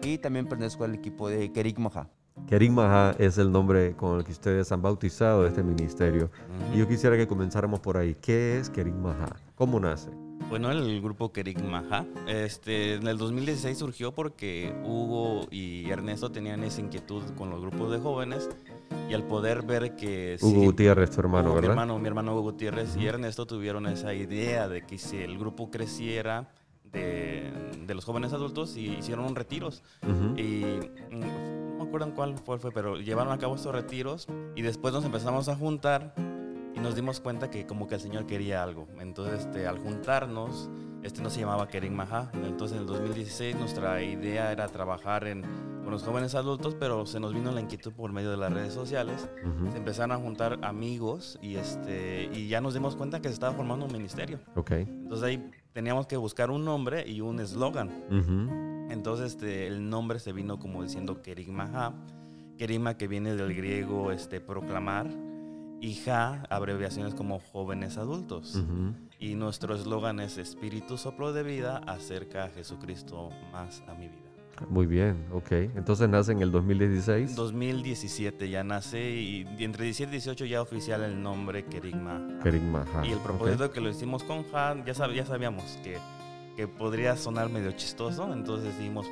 [0.04, 2.10] y también pertenezco al equipo de Kerigmaha.
[2.48, 6.32] Kerigmaha es el nombre con el que ustedes han bautizado este ministerio.
[6.74, 8.16] Y yo quisiera que comenzáramos por ahí.
[8.16, 9.36] ¿Qué es Kerigmaha?
[9.56, 10.10] ¿Cómo nace?
[10.50, 16.82] Bueno, el grupo Kerigmaha, este, en el 2016 surgió porque Hugo y Ernesto tenían esa
[16.82, 18.50] inquietud con los grupos de jóvenes
[19.10, 20.38] y al poder ver que...
[20.42, 21.62] Hugo Gutiérrez, tu hermano, ¿verdad?
[21.62, 25.38] Mi hermano, mi hermano Hugo Gutiérrez y Ernesto tuvieron esa idea de que si el
[25.38, 26.50] grupo creciera
[26.92, 27.52] de,
[27.90, 29.84] de los jóvenes adultos y hicieron un retiros.
[30.38, 30.64] Y
[31.12, 31.20] mm,
[31.78, 35.50] no me acuerdo cuál fue, pero llevaron a cabo estos retiros y después nos empezamos
[35.50, 36.14] a juntar
[36.76, 38.88] y nos dimos cuenta que como que el Señor quería algo.
[39.00, 40.70] Entonces, este, al juntarnos,
[41.04, 42.32] este no se llamaba Kering Maha.
[42.34, 47.20] Entonces, en el 2016 nuestra idea era trabajar en, con los jóvenes adultos, pero se
[47.20, 49.30] nos vino la inquietud por medio de las redes sociales.
[49.72, 53.54] Se empezaron a juntar amigos y, este, y ya nos dimos cuenta que se estaba
[53.54, 54.40] formando un ministerio.
[54.56, 54.84] Okay.
[54.84, 58.88] Entonces ahí teníamos que buscar un nombre y un eslogan.
[58.90, 61.94] Entonces este, el nombre se vino como diciendo Kerigmaha.
[62.58, 65.08] Kerigma que viene del griego este, proclamar
[65.82, 68.62] y Ja, abreviaciones como jóvenes adultos.
[69.20, 74.29] Y nuestro eslogan es Espíritu soplo de vida, acerca a Jesucristo más a mi vida.
[74.68, 75.52] Muy bien, ok.
[75.52, 77.36] Entonces nace en el 2016.
[77.36, 82.40] 2017 ya nace y entre 17 y 18 ya oficial el nombre Kerigma.
[82.44, 85.98] Kerigma, Y el propósito que lo hicimos con Ja, ya, ya sabíamos que,
[86.56, 89.08] que podría sonar medio chistoso, entonces decidimos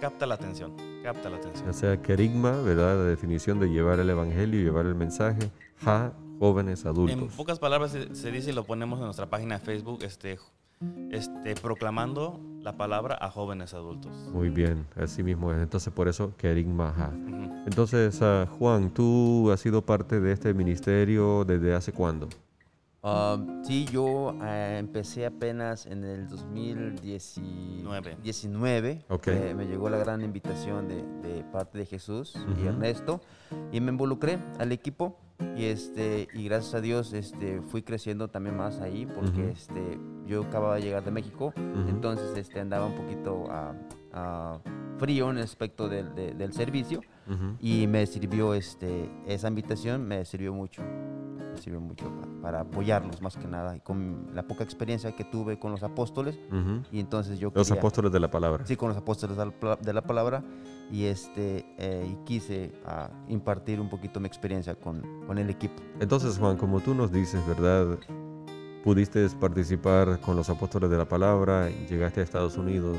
[0.00, 1.68] capta la atención, capta la atención.
[1.68, 2.96] O sea, kerigma, ¿verdad?
[2.96, 5.50] La definición de llevar el evangelio, llevar el mensaje.
[5.84, 7.16] Ja, jóvenes adultos.
[7.16, 10.40] En pocas palabras se, dice y lo ponemos en nuestra página de Facebook, este,
[11.12, 14.12] este, proclamando la palabra a jóvenes adultos.
[14.32, 15.60] Muy bien, así mismo es.
[15.60, 17.10] Entonces, por eso, kerigma ja.
[17.66, 22.28] Entonces, uh, Juan, tú has sido parte de este ministerio desde hace cuándo?
[23.04, 28.16] Um, sí, yo eh, empecé apenas en el 2019.
[28.22, 29.04] 19.
[29.08, 29.54] Okay.
[29.54, 33.20] me llegó la gran invitación de, parte de Jesús y Ernesto
[33.72, 35.18] y me involucré al equipo
[35.56, 40.44] y este y gracias a Dios este fui creciendo también más ahí porque este yo
[40.44, 41.52] acababa de llegar de México
[41.88, 43.74] entonces este andaba un poquito a,
[44.98, 47.00] frío en el aspecto del, del servicio
[47.60, 50.82] y me sirvió este esa invitación me sirvió mucho
[51.56, 52.06] sirve mucho
[52.40, 56.38] para, apoyarlos más que nada y con la poca experiencia que tuve con los apóstoles
[56.90, 58.66] y entonces yo los apóstoles de la palabra.
[58.66, 60.42] Sí con los apóstoles de la palabra
[60.90, 65.82] y este eh, y quise ah, impartir un poquito mi experiencia con, con el equipo.
[66.00, 67.98] Entonces Juan como tú nos dices verdad
[68.84, 72.98] pudiste participar con los apóstoles de la palabra llegaste a Estados Unidos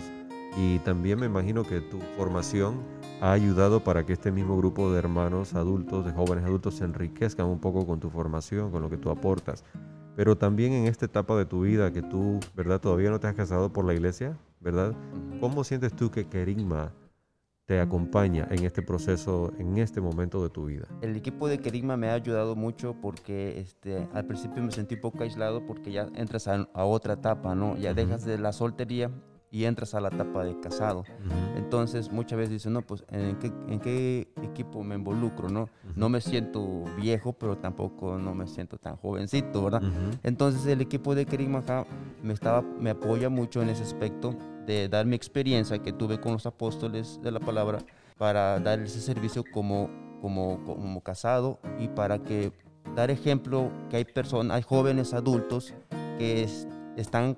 [0.58, 2.82] y también me imagino que tu formación
[3.22, 7.48] ha ayudado para que este mismo grupo de hermanos adultos, de jóvenes adultos, se enriquezcan
[7.48, 9.64] un poco con tu formación, con lo que tú aportas.
[10.16, 12.80] Pero también en esta etapa de tu vida que tú, ¿verdad?
[12.80, 14.94] Todavía no te has casado por la iglesia, ¿verdad?
[15.40, 16.92] ¿Cómo sientes tú que Kerigma
[17.66, 20.86] te acompaña en este proceso, en este momento de tu vida?
[21.02, 25.02] El equipo de Kerigma me ha ayudado mucho porque este, al principio me sentí un
[25.02, 27.76] poco aislado porque ya entras a, otra etapa, ¿no?
[27.78, 29.10] Ya dejas de la soltería
[29.54, 31.04] y entras a la etapa de casado.
[31.56, 35.48] Entonces muchas veces dicen, no, pues ¿en qué, en qué equipo me involucro?
[35.48, 39.84] No, no me siento viejo, pero tampoco no me siento tan jovencito, ¿verdad?
[40.24, 41.52] Entonces el equipo de Kerim
[42.24, 44.36] me, estaba, me apoya mucho en ese aspecto
[44.66, 47.78] de dar mi experiencia que tuve con los apóstoles de la palabra
[48.18, 49.88] para dar ese servicio como,
[50.20, 52.52] como, como casado y para que
[52.96, 55.76] dar ejemplo que hay personas, hay jóvenes adultos
[56.18, 56.48] que
[56.98, 57.38] están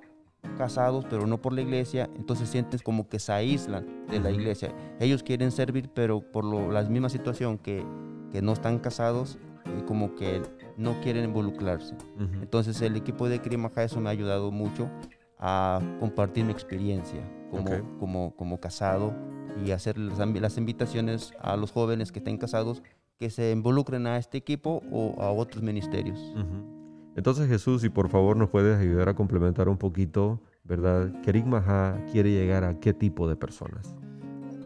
[0.57, 4.73] casados, pero no por la iglesia, entonces sientes como que se aíslan de la iglesia.
[4.99, 7.85] Ellos quieren servir, pero por la misma situación que,
[8.31, 10.41] que no están casados, eh, como que
[10.77, 11.95] no quieren involucrarse.
[12.41, 14.89] Entonces el equipo de Crimaja eso me ha ayudado mucho
[15.39, 19.13] a compartir mi experiencia como, como, como casado
[19.63, 22.81] y hacer las, invitaciones a los jóvenes que estén casados
[23.17, 26.19] que se involucren a este equipo o a otros ministerios.
[27.15, 31.11] Entonces Jesús, si por favor nos puedes ayudar a complementar un poquito, ¿verdad?
[31.23, 31.45] Kerik
[32.11, 33.95] quiere llegar a qué tipo de personas.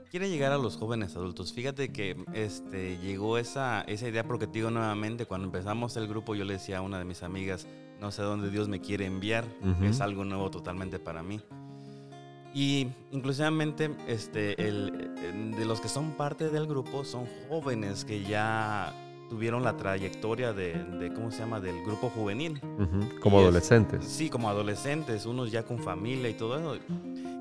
[0.09, 1.53] quiere llegar a los jóvenes adultos.
[1.53, 6.33] Fíjate que este, llegó esa, esa idea porque te digo nuevamente, cuando empezamos el grupo
[6.33, 7.67] yo le decía a una de mis amigas,
[8.01, 9.45] no sé dónde Dios me quiere enviar,
[9.83, 11.39] es algo nuevo totalmente para mí.
[12.53, 15.11] Y inclusivamente este, el,
[15.55, 18.91] de los que son parte del grupo son jóvenes que ya
[19.29, 22.59] tuvieron la trayectoria de, ¿cómo se llama?, del grupo juvenil.
[23.21, 24.05] Como adolescentes.
[24.05, 26.83] sí, como adolescentes, unos ya con familia y todo eso.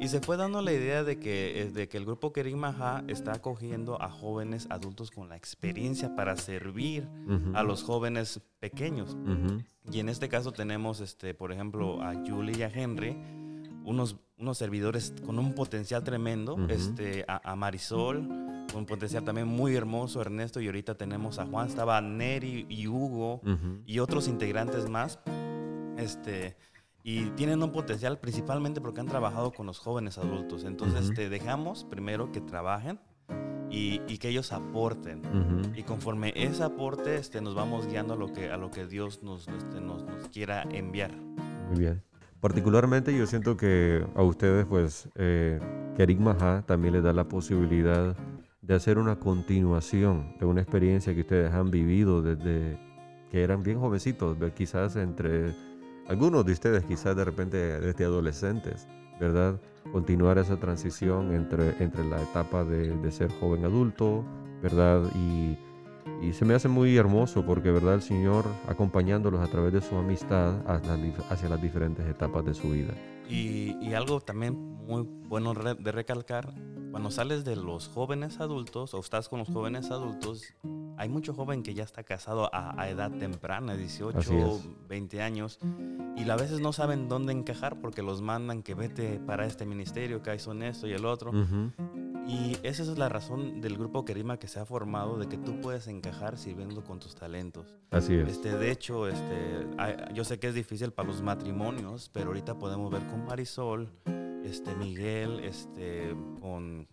[0.00, 2.62] Y se fue dando la idea de que, eh, de que el grupo Kerim
[3.08, 7.08] está acogiendo a jóvenes adultos con la experiencia para servir
[7.54, 9.16] a los jóvenes pequeños.
[9.90, 13.16] Y en este caso tenemos, este, por ejemplo, a Julie y a Henry,
[13.84, 19.76] unos, unos servidores con un potencial tremendo, este, a, Marisol, con un potencial también muy
[19.76, 23.40] hermoso, Ernesto, y ahorita tenemos a Juan, estaba Neri y Hugo
[23.86, 25.18] y otros integrantes más.
[25.96, 26.56] Este,
[27.02, 30.64] y tienen un potencial principalmente porque han trabajado con los jóvenes adultos.
[30.64, 33.00] Entonces, te dejamos primero que trabajen
[33.70, 35.22] y, que ellos aporten.
[35.74, 39.22] Y conforme ese aporte, este, nos vamos guiando a lo que, a lo que Dios
[39.22, 41.14] nos, este, nos, nos quiera enviar.
[41.70, 42.02] Muy bien.
[42.40, 45.58] Particularmente yo siento que a ustedes, pues, eh,
[45.96, 46.20] Kerik
[46.66, 48.14] también les da la posibilidad
[48.68, 52.78] de hacer una continuación de una experiencia que ustedes han vivido desde
[53.30, 55.54] que eran bien jovencitos, quizás entre
[56.06, 58.86] algunos de ustedes, quizás de repente desde adolescentes,
[59.18, 59.60] ¿verdad?
[59.90, 64.24] Continuar esa transición entre, entre la etapa de, ser joven adulto,
[64.62, 65.02] ¿verdad?
[65.14, 65.58] Y
[66.20, 67.94] y se me hace muy hermoso porque, ¿verdad?
[67.94, 72.92] El Señor acompañándolos a través de su amistad hacia las diferentes etapas de su vida.
[73.28, 76.54] Y, y algo también muy bueno de recalcar,
[76.90, 80.42] cuando sales de los jóvenes adultos o estás con los jóvenes adultos,
[80.96, 85.58] hay mucho joven que ya está casado a, edad temprana, 18, 20 años,
[86.16, 90.22] y a veces no saben dónde encajar porque los mandan que vete para este ministerio,
[90.22, 91.30] que hay son esto y el otro.
[92.28, 95.62] Y esa es la razón del grupo Kerima que se ha formado, de que tú
[95.62, 97.74] puedes encajar sirviendo con tus talentos.
[97.90, 98.28] Así es.
[98.28, 99.66] Este, de hecho, este,
[100.12, 103.88] yo sé que es difícil para los matrimonios, pero ahorita podemos ver con Marisol,
[104.44, 106.86] este, Miguel, este, con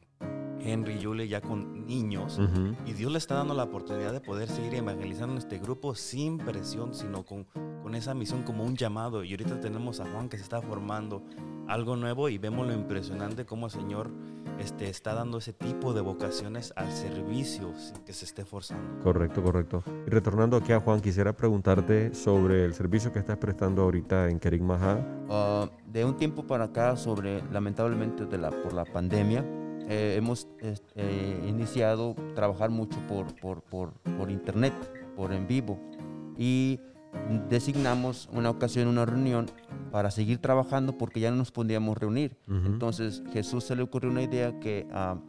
[0.62, 2.39] Henry y Julie ya con niños
[2.86, 6.38] y Dios le está dando la oportunidad de poder seguir evangelizando en este grupo sin
[6.38, 7.43] presión, sino con,
[7.84, 9.24] con esa misión como un llamado.
[9.24, 11.24] Y ahorita tenemos a Juan que se está formando
[11.67, 14.12] algo nuevo y vemos lo impresionante como el Señor
[14.60, 19.04] este, está dando ese tipo de vocaciones al servicio sin que se esté forzando.
[19.04, 19.84] Correcto, correcto.
[20.08, 24.39] Y retornando aquí a Juan, quisiera preguntarte sobre el servicio que estás prestando ahorita en
[24.39, 25.00] Kerik Maha.
[25.30, 29.44] Ah, de un tiempo para acá, sobre lamentablemente de la, por la pandemia,
[29.88, 34.74] eh, hemos eh, iniciado trabajar mucho por, por, por, por, internet,
[35.15, 35.80] por en vivo.
[36.38, 36.80] Y
[37.49, 39.47] designamos una ocasión, una reunión
[39.91, 42.38] para seguir trabajando porque ya no nos podíamos reunir.
[42.47, 45.19] Entonces Jesús se le ocurrió una idea que, uh,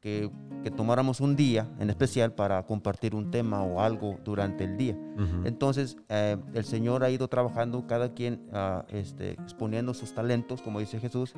[0.00, 0.30] que,
[0.62, 4.96] que, tomáramos un día en especial para compartir un tema o algo durante el día.
[5.44, 10.80] Entonces eh, el Señor ha ido trabajando cada quien uh, este, exponiendo sus talentos, como
[10.80, 11.34] dice Jesús,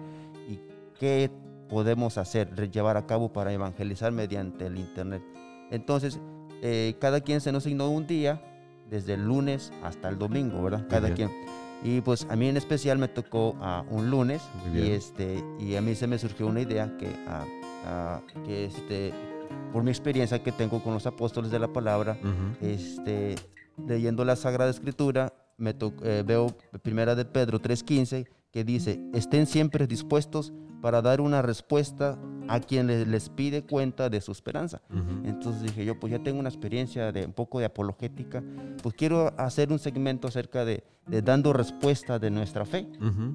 [0.48, 0.58] y
[0.98, 1.30] qué
[1.68, 5.22] podemos hacer, llevar a cabo para evangelizar mediante el Internet.
[5.70, 6.20] Entonces,
[6.62, 8.40] eh, cada quien se nos asignó un día,
[8.90, 10.86] desde el lunes hasta el domingo, ¿verdad?
[10.88, 11.30] Cada quien.
[11.82, 14.42] Y pues a mí en especial me tocó uh, un lunes
[14.74, 19.12] y, este, y a mí se me surgió una idea que, uh, que este,
[19.72, 22.18] por mi experiencia que tengo con los apóstoles de la palabra,
[22.60, 23.36] este,
[23.86, 29.86] leyendo la Sagrada Escritura, me eh, veo primera de Pedro 3.15 que dice, estén siempre
[29.86, 30.52] dispuestos
[30.86, 34.82] para dar una respuesta a quien les, pide cuenta de su esperanza.
[35.24, 38.40] Entonces dije yo, pues ya tengo una experiencia de un poco de apologética,
[38.84, 40.84] pues quiero hacer un segmento acerca de,
[41.24, 42.86] dando respuesta de nuestra fe.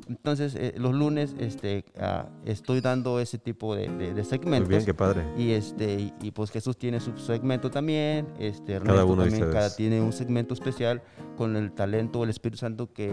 [0.08, 3.88] Entonces eh, los lunes este, ah, estoy dando ese tipo de,
[4.24, 4.70] segmentos.
[4.70, 5.26] Muy bien, qué padre.
[5.38, 10.14] Y, este, y, pues Jesús tiene su segmento también, este, cada uno también tiene un
[10.14, 11.04] segmento especial
[11.36, 13.12] con el talento o el Espíritu Santo que,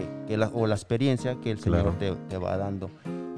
[0.53, 2.89] o la experiencia que el Señor te, te va dando.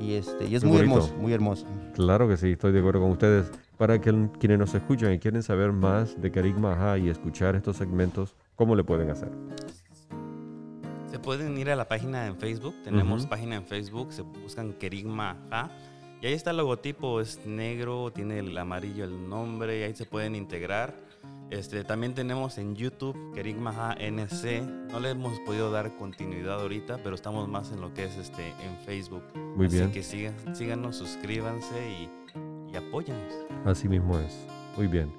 [0.01, 1.65] Y, este, y es muy hermoso, muy hermoso.
[1.93, 3.51] Claro que sí, estoy de acuerdo con ustedes.
[3.77, 8.35] Para que, quienes nos escuchan y quieren saber más de Kerigma y escuchar estos segmentos,
[8.55, 9.29] ¿cómo le pueden hacer?
[11.09, 15.37] Se pueden ir a la página en Facebook, tenemos página en Facebook, se buscan Kerigma
[16.21, 20.05] y ahí está el logotipo, es negro, tiene el amarillo el nombre y ahí se
[20.05, 20.93] pueden integrar
[21.51, 24.63] este, también tenemos en YouTube Kerigma NC.
[24.91, 28.47] No le hemos podido dar continuidad ahorita, pero estamos más en lo que es este
[28.49, 29.23] en Facebook.
[29.55, 29.91] Muy Así bien.
[29.91, 32.09] que sigan, síganos, suscríbanse y,
[32.71, 33.33] y apóyanos.
[33.65, 34.47] Así mismo es.
[34.77, 35.11] Muy bien.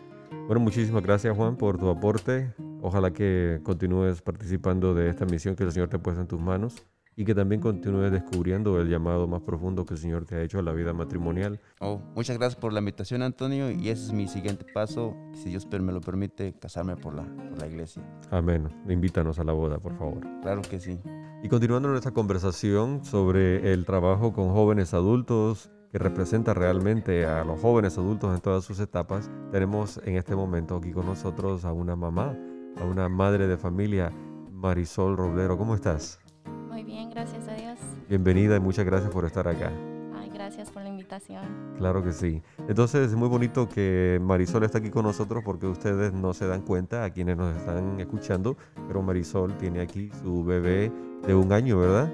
[0.47, 2.53] Bueno, muchísimas gracias Juan por tu aporte.
[2.81, 6.40] Ojalá que continúes participando de esta misión que el Señor te ha puesto en tus
[6.40, 6.85] manos.
[7.16, 10.59] Y que también continúes descubriendo el llamado más profundo que el Señor te ha hecho
[10.59, 11.61] a la vida matrimonial.
[11.81, 15.66] Oh, muchas gracias por la invitación, Antonio, y ese es mi siguiente paso, si Dios
[15.70, 18.03] me lo permite, casarme por la, por la iglesia.
[18.31, 18.68] Amén.
[18.88, 20.20] Invítanos a la boda, por favor.
[20.42, 21.01] Claro que sí.
[21.42, 27.61] Y continuando nuestra conversación sobre el trabajo con jóvenes adultos, que representa realmente a los
[27.61, 31.96] jóvenes adultos en todas sus etapas, tenemos en este momento aquí con nosotros a una
[31.96, 32.35] mamá,
[32.81, 34.11] a una madre de familia,
[34.51, 35.59] Marisol Roblero.
[35.59, 36.22] ¿Cómo estás?
[36.44, 37.78] Muy bien, gracias a Dios.
[38.09, 39.70] Bienvenida y muchas gracias por estar acá.
[40.14, 41.42] Ay, gracias por la invitación.
[41.78, 42.42] Claro que sí.
[42.68, 46.62] Entonces es muy bonito que Marisol está aquí con nosotros porque ustedes no se dan
[46.62, 50.92] cuenta a quienes nos están escuchando, pero Marisol tiene aquí su bebé
[51.26, 52.11] de un año, ¿verdad?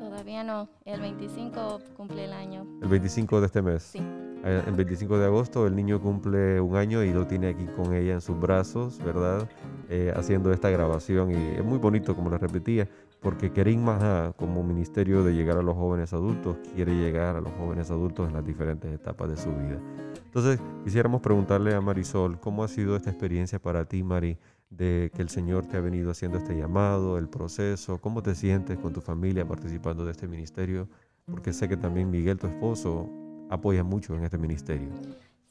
[0.00, 2.66] Todavía no, el 25 cumple el año.
[2.82, 3.82] El 25 de este mes.
[3.82, 4.00] Sí.
[4.44, 7.94] Eh, El 25 de agosto el niño cumple un año y lo tiene aquí con
[7.94, 9.48] ella en sus brazos, ¿verdad?
[9.88, 12.88] Eh, haciendo esta grabación y es muy bonito como le repetía,
[13.22, 17.52] porque Kerim Maha como ministerio de llegar a los jóvenes adultos quiere llegar a los
[17.52, 19.80] jóvenes adultos en las diferentes etapas de su vida.
[20.24, 24.38] Entonces quisiéramos preguntarle a Marisol, ¿cómo ha sido esta experiencia para ti, Mari,
[24.70, 27.98] de que el Señor te ha venido haciendo este llamado, el proceso?
[27.98, 30.88] ¿Cómo te sientes con tu familia participando de este ministerio?
[31.26, 33.08] Porque sé que también Miguel, tu esposo,
[33.50, 34.88] apoya mucho en este ministerio.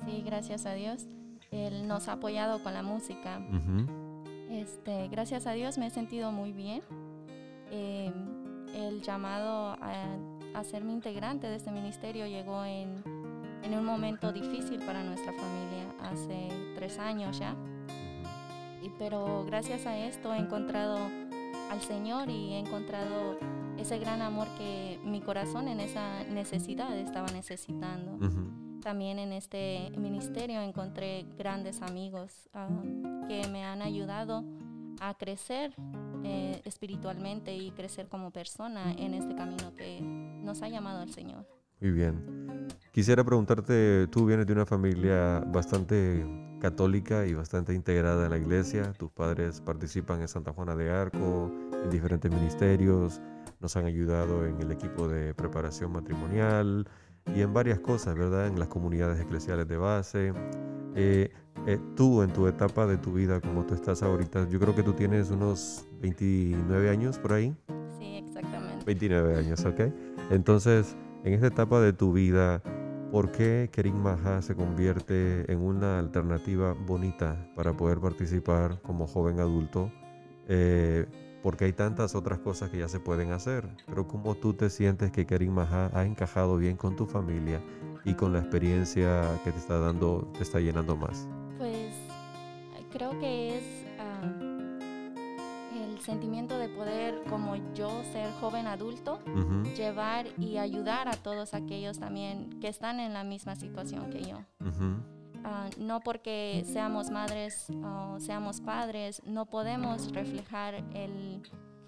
[0.06, 1.06] Sí, gracias a Dios.
[1.52, 3.40] Él nos ha apoyado con la música.
[3.50, 4.12] Ujú.
[4.50, 6.82] Este, gracias a Dios me he sentido muy bien.
[7.72, 8.12] Eh,
[8.76, 10.18] el llamado a,
[10.54, 13.04] a ser mi integrante de este ministerio llegó en,
[13.64, 17.56] en un momento difícil para nuestra familia, hace tres años ya.
[18.82, 20.98] Y, pero gracias a esto he encontrado
[21.70, 23.38] al Señor y he encontrado
[23.78, 28.14] ese gran amor que mi corazón en esa necesidad estaba necesitando.
[28.26, 28.80] Ujú.
[28.82, 32.68] También en este ministerio encontré grandes amigos ah,
[33.28, 34.44] que me han ayudado
[35.02, 35.74] a crecer
[36.24, 41.46] eh, espiritualmente y crecer como persona en este camino que nos ha llamado el Señor.
[41.82, 42.68] Muy bien.
[42.92, 46.24] Quisiera preguntarte, tú vienes de una familia bastante
[46.62, 48.94] católica y bastante integrada en la iglesia.
[48.94, 51.52] Tus padres participan en Santa Juana de Arco,
[51.84, 53.20] en diferentes ministerios,
[53.60, 56.88] nos han ayudado en el equipo de preparación matrimonial
[57.36, 58.48] y en varias cosas, ¿verdad?
[58.48, 60.34] En las comunidades eclesiales de base.
[60.96, 61.32] Eh,
[61.68, 64.84] eh, tú en tu etapa de tu vida, como tú estás ahorita, yo creo que
[64.84, 67.56] tú tienes unos 29 años por ahí.
[67.98, 68.84] Sí, exactamente.
[68.86, 69.82] 29 años, ¿ok?
[70.32, 72.64] Entonces, en esta etapa de tu vida,
[73.12, 79.40] ¿por qué Kerim Maha se convierte en una alternativa bonita para poder participar como joven
[79.40, 79.92] adulto?
[80.48, 81.06] Eh,
[81.42, 83.68] porque hay tantas otras cosas que ya se pueden hacer.
[83.88, 87.62] Pero ¿cómo tú te sientes que Kerim Maha ha encajado bien con tu familia
[88.06, 91.28] y con la experiencia que te está dando, te está llenando más?
[91.58, 91.94] Pues
[92.92, 94.22] creo que es ah,
[95.74, 99.20] el sentimiento de poder, como yo, ser joven adulto,
[99.76, 104.38] llevar y ayudar a todos aquellos también que están en la misma situación que yo.
[104.60, 111.42] ujú, Ah, no porque seamos madres o seamos padres, no podemos reflejar el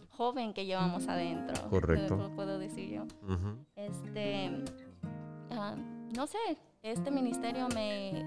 [0.10, 1.70] joven que llevamos adentro.
[1.70, 2.16] Correcto.
[2.16, 3.04] Lo puedo decir yo.
[3.76, 4.63] Este,
[5.52, 5.76] ah,
[6.16, 6.38] no sé,
[6.82, 8.24] este ministerio me,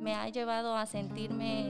[0.00, 1.68] me ha llevado a sentirme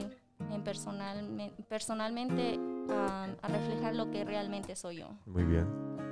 [0.51, 2.59] en personal, personalmente
[2.89, 5.09] ah, a reflejar lo que realmente soy yo.
[5.25, 5.67] Muy bien.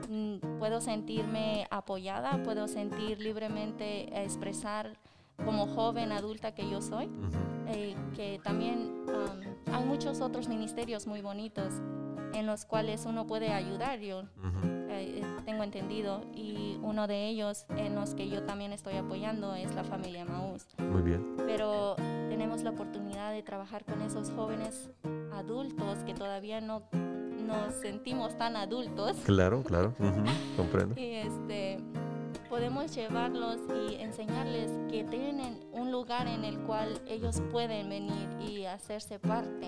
[0.10, 4.98] Mm, Puedo sentirme apoyada, puedo sentir libremente expresar
[5.46, 11.08] como joven adulta que yo soy, Ujú, eh, que también um, hay muchos otros ministerios
[11.08, 11.74] muy bonitos
[12.34, 14.68] en los cuales uno puede ayudar, yo ujú.
[14.90, 19.74] eh, tengo entendido, y uno de ellos en los que yo también estoy apoyando es
[19.76, 20.66] la familia Maús.
[20.78, 21.36] Muy bien.
[21.46, 21.96] Pero
[22.30, 24.90] tenemos la oportunidad de trabajar con esos jóvenes
[25.34, 26.84] adultos que todavía no
[27.46, 29.18] nos sentimos tan adultos.
[29.26, 29.94] Claro, claro.
[30.00, 30.24] ujú,
[30.56, 30.98] Comprendo.
[31.00, 31.78] Y este,
[32.52, 33.60] podemos llevarlos
[33.90, 39.68] y enseñarles que tienen un lugar en el cual ellos pueden venir y hacerse parte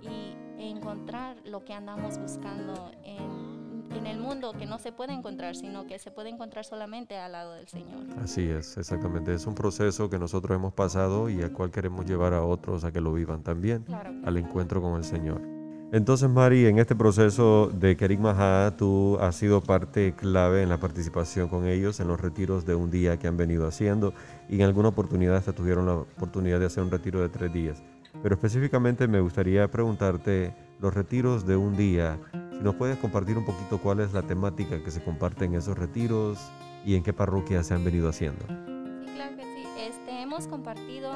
[0.00, 0.34] y
[0.70, 5.86] encontrar lo que andamos buscando en, en el mundo que no se puede encontrar, sino
[5.86, 8.06] que se puede encontrar solamente al lado del Señor.
[8.22, 9.34] Así es, exactamente.
[9.34, 12.92] Es un proceso que nosotros hemos pasado y al cual queremos llevar a otros a
[12.92, 14.10] que lo vivan también, Claro.
[14.24, 15.55] al encuentro con el Señor.
[15.92, 20.78] Entonces, Mari, en este proceso de Kerim Maha, tú has sido parte clave en la
[20.78, 24.12] participación con ellos en los retiros de un día que han venido haciendo
[24.48, 27.84] y en alguna oportunidad hasta tuvieron la oportunidad de hacer un retiro de tres días.
[28.20, 32.18] Pero específicamente me gustaría preguntarte los retiros de un día.
[32.50, 35.78] Si nos puedes compartir un poquito cuál es la temática que se comparte en esos
[35.78, 36.40] retiros
[36.84, 38.44] y en qué parroquias se han venido haciendo.
[38.48, 39.64] Sí, claro que sí.
[39.78, 41.12] Este, hemos compartido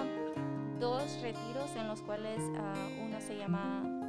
[0.79, 4.00] dos retiros en los cuales ah, uno se llama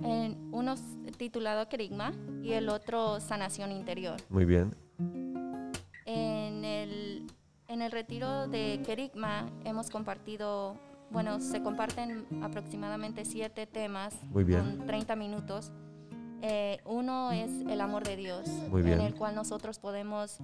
[0.00, 0.74] En uno
[1.16, 4.16] titulado Kerigma y el otro Sanación Interior.
[4.28, 4.74] Muy bien.
[6.04, 7.26] En el,
[7.68, 10.76] en el retiro de Kerigma hemos compartido,
[11.10, 14.76] bueno, se comparten aproximadamente siete temas Muy bien.
[14.76, 15.72] con 30 minutos.
[16.42, 19.00] Eh, uno es el amor de Dios, Muy bien.
[19.00, 20.38] en el cual nosotros podemos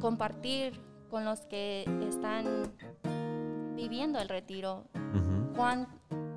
[0.00, 0.80] compartir
[1.10, 2.46] con los que están
[3.74, 4.84] viviendo el retiro
[5.56, 5.88] cuán-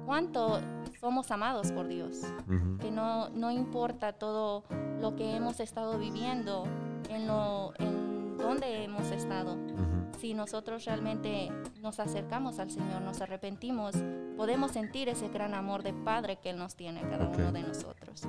[0.06, 0.60] cuánto
[1.02, 2.78] somos amados por Dios ujú.
[2.78, 4.64] que no, no importa todo
[5.02, 6.64] lo que hemos estado viviendo,
[7.10, 9.56] en, lo, en donde hemos estado.
[9.56, 10.20] Ujú.
[10.20, 13.96] Si nosotros realmente nos acercamos al Señor, nos arrepentimos,
[14.38, 17.36] podemos sentir ese gran amor de Padre que Él nos tiene a cada Ok.
[17.40, 18.22] uno de nosotros.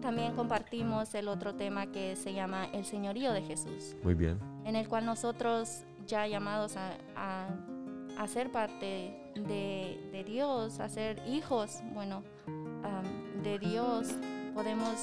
[0.00, 4.38] También compartimos el otro tema que se llama el señorío de Jesús, Muy bien.
[4.64, 7.48] en el cual nosotros ya llamados a, a-
[8.18, 12.22] a ser parte de, de Dios, a ser hijos, bueno,
[13.42, 14.08] de Dios,
[14.54, 14.96] podemos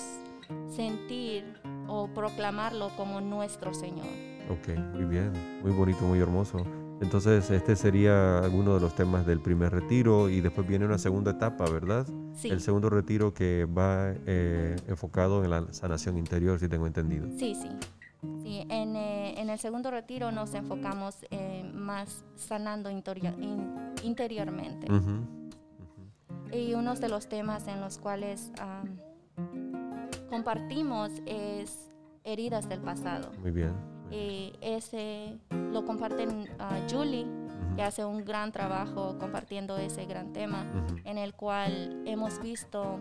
[0.69, 1.43] sentir
[1.87, 4.07] o proclamarlo como nuestro Señor.
[4.49, 5.31] Ok, muy bien.
[5.61, 6.65] Muy bonito, muy hermoso.
[7.01, 11.31] Entonces, este sería alguno de los temas del primer retiro y después viene una segunda
[11.31, 12.05] etapa, ¿verdad?
[12.33, 17.27] Sí, El segundo retiro que va eh, enfocado en la sanación interior, si tengo entendido.
[17.37, 17.69] sí, sí.
[18.43, 18.65] Sí,
[19.49, 24.91] en, el segundo retiro nos enfocamos eh, más sanando interior- in- interiormente.
[24.91, 25.23] Ujú,
[26.51, 28.97] Y uno de los temas en los cuales am,
[30.29, 31.89] compartimos es
[32.23, 33.31] heridas del pasado.
[33.41, 33.73] Muy bien.
[34.11, 35.37] Y ese
[35.71, 37.27] lo comparten a Julie,
[37.75, 40.65] que hace un gran trabajo compartiendo ese gran tema,
[41.05, 42.99] en el cual hemos visto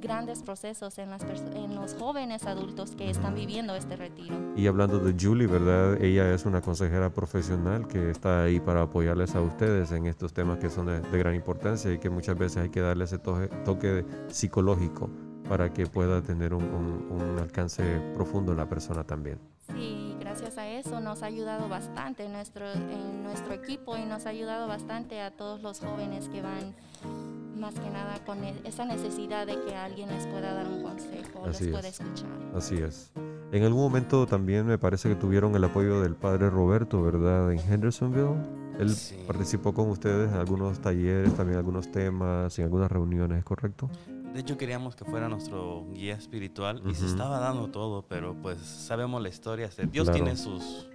[0.00, 1.22] grandes procesos en, las
[1.54, 4.34] en los jóvenes adultos que están viviendo este retiro.
[4.56, 6.00] Y hablando de Julie, ¿verdad?
[6.02, 10.58] Ella es una consejera profesional que está ahí para apoyarles a ustedes en estos temas
[10.58, 13.48] que son de, de gran importancia y que muchas veces hay que darle ese toque,
[13.64, 15.10] toque psicológico
[15.48, 17.82] para que pueda tener un, un- un alcance
[18.14, 19.38] profundo en la persona también.
[19.72, 24.26] Sí, gracias a eso nos ha ayudado bastante en nuestro, en nuestro equipo y nos
[24.26, 26.74] ha ayudado bastante a todos los jóvenes que van
[27.56, 31.44] más que nada con e- esa necesidad de que alguien les pueda dar un consejo,
[31.46, 32.00] Así les pueda es.
[32.00, 32.28] escuchar.
[32.54, 33.12] Así es.
[33.52, 37.52] En algún momento también me parece que tuvieron el apoyo del padre Roberto, ¿verdad?
[37.52, 38.34] En Hendersonville.
[38.78, 39.16] Él Sí.
[39.26, 43.88] participó con ustedes en algunos talleres, también algunos temas, en algunas reuniones, ¿correcto?
[44.34, 48.58] De hecho, queríamos que fuera nuestro guía espiritual y se estaba dando todo, pero pues
[48.58, 49.70] sabemos la historia.
[49.90, 50.12] Dios Claro.
[50.12, 50.90] tiene sus,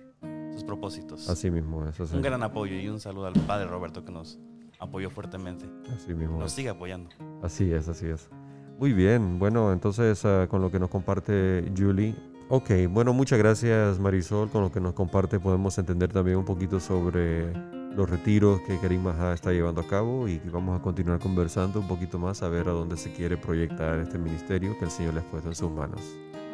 [0.53, 1.28] sus propósitos.
[1.28, 1.99] Así mismo es.
[1.99, 4.38] Así, Un gran apoyo y un saludo al padre Roberto que nos
[4.82, 5.65] apoyó fuertemente.
[5.95, 7.09] así mismo Nos sigue apoyando.
[7.41, 8.29] Así es, así es.
[8.77, 12.15] Muy bien, bueno, entonces ah, con lo que nos comparte Julie.
[12.49, 14.49] Ok, bueno, muchas gracias Marisol.
[14.49, 17.53] Con lo que nos comparte podemos entender también un poquito sobre
[17.95, 21.88] los retiros que Karim Maha está llevando a cabo y vamos a continuar conversando un
[21.88, 25.23] poquito más a ver a dónde se quiere proyectar este ministerio que el Señor les
[25.23, 26.01] ha puesto en sus manos.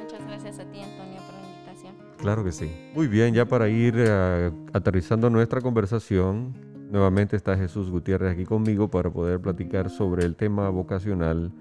[0.01, 1.95] Muchas gracias a ti, Antonio, por la invitación.
[2.17, 2.69] Claro que sí.
[2.93, 8.89] Muy bien, ya para ir eh, aterrizando nuestra conversación, nuevamente está Jesús Gutiérrez aquí conmigo
[8.89, 11.51] para poder platicar sobre el tema vocacional.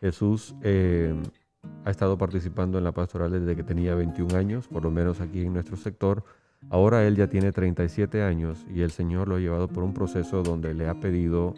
[0.00, 1.14] Jesús eh,
[1.84, 5.42] ha estado participando en la pastoral desde que tenía 21 años, por lo menos aquí
[5.42, 6.24] en nuestro sector.
[6.68, 10.42] Ahora él ya tiene 37 años y el Señor lo ha llevado por un proceso
[10.42, 11.54] donde le ha pedido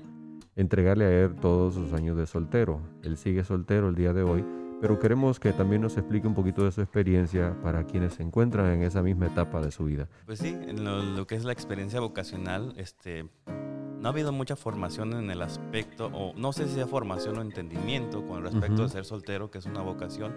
[0.54, 2.80] entregarle a él todos sus años de soltero.
[3.02, 4.44] Él sigue soltero el día de hoy,
[4.82, 8.66] pero queremos que también nos explique un poquito de su experiencia para quienes se encuentran
[8.72, 10.08] en esa misma etapa de su vida.
[10.26, 14.56] Pues sí, en lo, lo que es la experiencia vocacional, este, no ha habido mucha
[14.56, 18.82] formación en el aspecto, o no sé si sea formación o entendimiento con respecto Ujú.
[18.82, 20.34] a ser soltero, que es una vocación.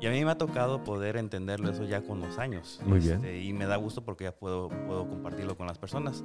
[0.00, 2.80] Y a mí me ha tocado poder entenderlo eso ya con los años.
[2.86, 3.16] Muy bien.
[3.16, 6.22] Este, Y me da gusto porque ya puedo, puedo compartirlo con las personas.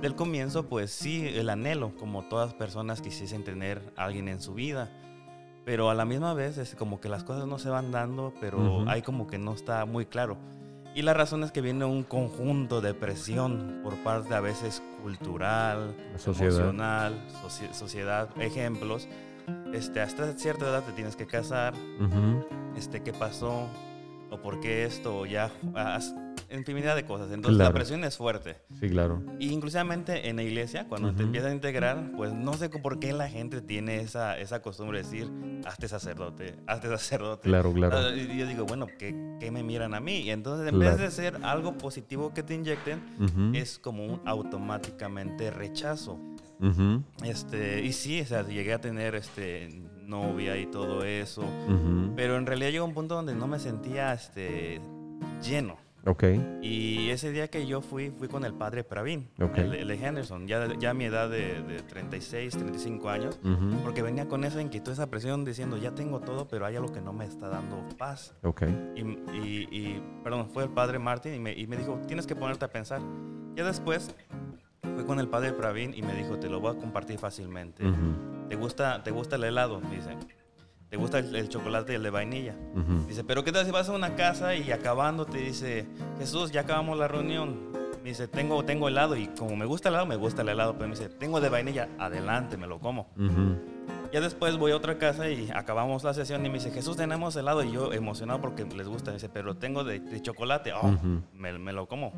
[0.00, 4.54] Del comienzo, pues sí, el anhelo, como todas personas quisiesen tener a alguien en su
[4.54, 4.92] vida.
[5.64, 8.58] Pero a la misma vez es como que las cosas no se van dando, pero
[8.80, 8.88] Ujú.
[8.88, 10.36] hay como que no está muy claro.
[10.94, 15.94] Y la razón es que viene un conjunto de presión por parte a veces cultural,
[16.16, 16.50] sociedad.
[16.52, 19.08] emocional, soci- sociedad, ejemplos.
[19.72, 22.46] Este, hasta cierta edad te tienes que casar, Ujú,
[22.76, 23.66] este, qué pasó,
[24.30, 26.14] o por qué esto, o ya, haz-
[26.56, 27.30] infinidad de cosas.
[27.32, 27.70] Entonces Claro.
[27.70, 28.56] la presión es fuerte.
[28.80, 29.22] Sí, claro.
[29.38, 33.12] Y inclusivamente en la iglesia, cuando te empiezas a integrar, pues no sé por qué
[33.12, 35.30] la gente tiene esa, esa costumbre de decir,
[35.66, 37.48] hazte sacerdote, hazte sacerdote.
[37.48, 37.96] Claro, claro.
[37.98, 40.18] Ah, y yo digo, bueno, ¿qué, qué me miran a mí?
[40.20, 40.96] Y entonces en Claro.
[40.96, 46.18] vez de ser algo positivo que te inyecten, es como un automáticamente rechazo.
[47.22, 49.68] Este, y sí, o sea, llegué a tener este,
[50.02, 51.44] novia y todo eso,
[52.16, 54.80] pero en realidad llegó un punto donde no me sentía este,
[55.42, 55.76] lleno.
[56.06, 56.24] Ok.
[56.62, 60.46] Y ese día que yo fui, fui con el padre Pravin, el, el de Henderson,
[60.46, 63.82] ya, ya a mi edad de, de 36, 35 años, Ujú.
[63.82, 67.00] porque venía con esa inquietud, esa presión diciendo, ya tengo todo, pero hay algo que
[67.00, 68.34] no me está dando paz.
[68.42, 68.62] Ok.
[68.96, 72.36] Y, y- y, perdón, fue el padre Martin y me, y me dijo, tienes que
[72.36, 73.00] ponerte a pensar.
[73.54, 74.14] Ya después
[74.94, 77.82] fui con el padre Pravin y me dijo, te lo voy a compartir fácilmente.
[78.48, 79.80] ¿Te, gusta, ¿Te gusta el helado?
[79.90, 80.10] Dice.
[80.94, 82.54] ¿Te gusta el, el chocolate y el de vainilla?
[83.08, 85.86] Dice, pero ¿qué tal si vas a una casa y acabando te dice,
[86.20, 87.72] Jesús, ya acabamos la reunión?
[88.04, 90.74] Me dice, tengo, tengo helado y como me gusta el helado, me gusta el helado.
[90.74, 93.08] Pero me dice, tengo de vainilla, adelante, me lo como.
[94.12, 97.34] Ya después voy a otra casa y acabamos la sesión y me dice, Jesús, tenemos
[97.34, 97.64] helado.
[97.64, 99.10] Y yo emocionado porque les gusta.
[99.10, 100.74] Me dice, pero tengo de, de chocolate.
[100.74, 100.96] Oh,
[101.32, 102.12] me lo como.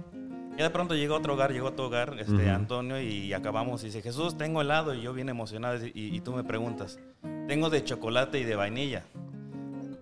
[0.56, 2.48] Ya de pronto llegó a otro hogar, llegó a otro hogar, este.
[2.48, 3.82] Antonio, y acabamos.
[3.82, 4.94] Y dice, Jesús, tengo helado.
[4.94, 5.84] Y yo bien emocionado.
[5.86, 6.98] Y, y tú me preguntas,
[7.46, 9.04] tengo de chocolate y de vainilla.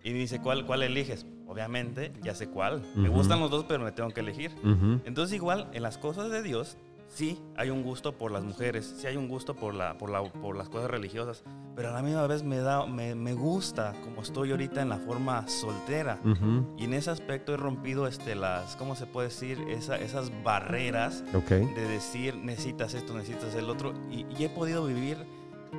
[0.03, 1.27] Y dice, ¿cuál, cuál eliges?
[1.47, 2.83] Obviamente, ya sé cuál.
[2.95, 4.51] Me gustan los dos, pero me tengo que elegir.
[4.63, 5.01] Ujú.
[5.05, 6.77] Entonces igual en las cosas de Dios
[7.15, 10.23] sí hay un gusto por las mujeres, sí hay un gusto por, la, por, la,
[10.25, 11.45] por las cosas religiosas,
[11.77, 14.99] pero a la misma vez me, da, me, me gusta como estoy ahorita en la
[14.99, 16.21] forma soltera.
[16.25, 16.75] Ujú.
[16.79, 19.59] Y en ese aspecto he rompido este, las, ¿cómo se puede decir?
[19.69, 21.51] Esa- esas barreras Ok.
[21.51, 25.17] de decir necesitas esto, necesitas el otro, y, y he podido vivir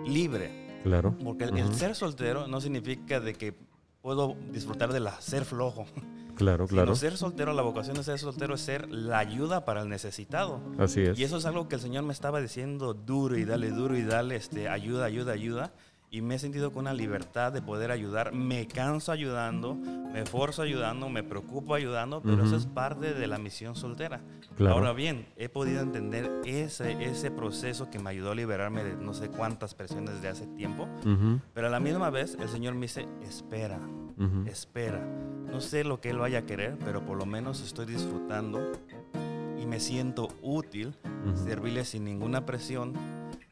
[0.05, 0.79] libre.
[0.83, 1.15] Claro.
[1.23, 1.73] Porque el, el Ujú.
[1.73, 3.53] ser soltero no significa de que
[4.01, 5.85] puedo disfrutar de la ser flojo.
[6.35, 6.95] Claro, Sino claro.
[6.95, 10.61] ser soltero, la vocación de ser soltero es ser la ayuda para el necesitado.
[10.77, 11.17] Así es.
[11.19, 14.03] Y eso es algo que el Señor me estaba diciendo duro y dale, duro y
[14.03, 15.73] dale, este, ayuda, ayuda, ayuda.
[16.11, 18.31] Y me he sentido con una libertad de poder ayudar.
[18.31, 22.55] Me canso ayudando, me esforzo ayudando, me preocupo ayudando, pero eso Ujú.
[22.55, 24.21] es parte de la misión soltera.
[24.55, 24.75] Claro.
[24.75, 29.13] Ahora bien, he podido entender ese, ese proceso que me ayudó a liberarme de no
[29.13, 30.87] sé cuántas presiones de hace tiempo.
[31.01, 31.41] Ujú.
[31.53, 33.79] Pero a la misma vez, el Señor me dice, espera,
[34.47, 34.99] Espera.
[35.51, 38.59] No sé lo que Él vaya a querer, pero por lo menos estoy disfrutando
[39.61, 40.93] y me siento útil,
[41.25, 41.37] Ujú.
[41.45, 42.93] servirle sin ninguna presión,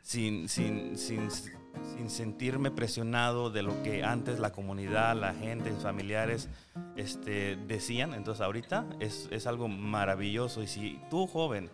[0.01, 5.82] sin, sin, sin, sin sentirme presionado de lo que antes la comunidad, la gente, mis
[5.82, 6.49] familiares
[6.95, 8.14] este, decían.
[8.14, 10.61] Entonces ahorita es, es algo maravilloso.
[10.61, 11.70] Y si tú, joven,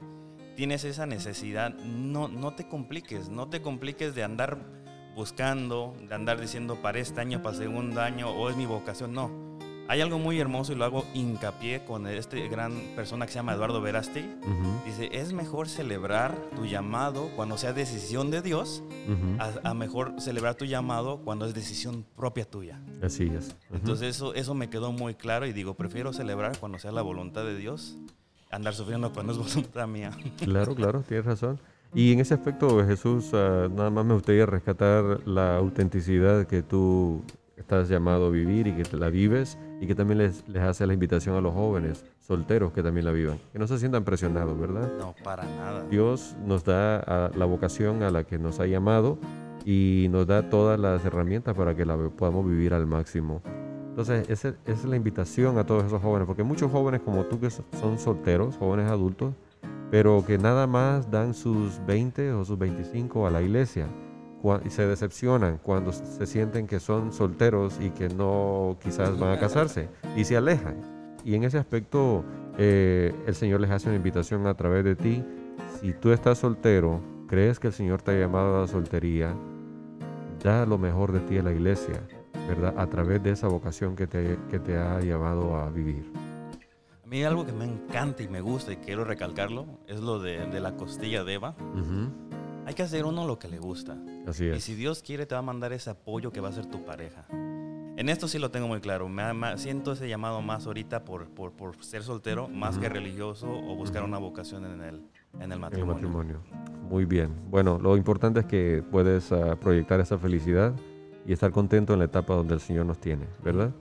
[0.55, 4.57] tienes esa necesidad, no, no te compliques, no te compliques de andar
[5.23, 9.13] buscando, de andar diciendo para este año, para segundo año, o es mi vocación.
[9.13, 9.29] No.
[9.89, 13.53] Hay algo muy hermoso y lo hago hincapié con este gran persona que se llama
[13.53, 14.19] Eduardo Verasti.
[14.43, 14.85] Ujú.
[14.85, 19.41] Dice, es mejor celebrar tu llamado cuando sea decisión de Dios, Ujú.
[19.41, 22.79] a, a mejor celebrar tu llamado cuando es decisión propia tuya.
[23.03, 23.47] Así es.
[23.67, 23.75] Ujú.
[23.75, 27.43] Entonces eso, eso me quedó muy claro y digo, prefiero celebrar cuando sea la voluntad
[27.43, 27.97] de Dios,
[28.51, 30.11] andar sufriendo cuando es voluntad mía.
[30.37, 31.59] Claro, claro, tienes razón.
[31.93, 37.21] Y en ese aspecto, Jesús, ah, nada más me gustaría rescatar la autenticidad que tú
[37.57, 40.93] estás llamado a vivir y que la vives y que también les, les hace la
[40.93, 43.39] invitación a los jóvenes solteros que también la vivan.
[43.51, 44.91] Que no se sientan presionados, ¿verdad?
[44.99, 45.83] No, para nada.
[45.89, 49.17] Dios nos da ah, la vocación a la que nos ha llamado
[49.65, 53.41] y nos da todas las herramientas para que la podamos vivir al máximo.
[53.89, 57.39] Entonces, esa, esa es la invitación a todos esos jóvenes, porque muchos jóvenes como tú
[57.39, 59.33] que so- son solteros, jóvenes adultos,
[59.91, 63.87] pero que nada más dan sus 20 o sus 25 a la iglesia
[64.63, 69.39] y se decepcionan cuando se sienten que son solteros y que no quizás van a
[69.39, 70.77] casarse y se alejan.
[71.25, 72.23] Y en ese aspecto,
[72.57, 75.23] eh, el Señor les hace una invitación a través de ti.
[75.81, 79.35] Si tú estás soltero, crees que el Señor te ha llamado a la soltería,
[80.41, 82.01] da lo mejor de ti a la iglesia,
[82.47, 82.73] ¿verdad?
[82.77, 86.28] A través de esa vocación que te, que te ha llamado a vivir.
[87.09, 90.59] Mí algo que me encanta y me gusta y quiero recalcarlo es lo de, de
[90.59, 91.55] la costilla de Eva.
[92.65, 93.97] Hay que hacer uno lo que le gusta.
[94.27, 94.63] Así Y es.
[94.63, 97.25] si Dios quiere, te va a mandar ese apoyo que va a ser tu pareja.
[97.97, 99.09] En esto sí lo tengo muy claro.
[99.09, 103.47] Me, me- siento ese llamado más ahorita por, por, por ser soltero, más que religioso
[103.49, 104.95] o buscar una vocación en el,
[105.33, 105.93] en el En el matrimonio.
[105.93, 106.41] matrimonio.
[106.87, 107.31] Muy bien.
[107.49, 110.73] Bueno, lo importante es que puedes ah, proyectar esa felicidad
[111.25, 113.71] y estar contento en la etapa donde el Señor nos tiene, ¿verdad?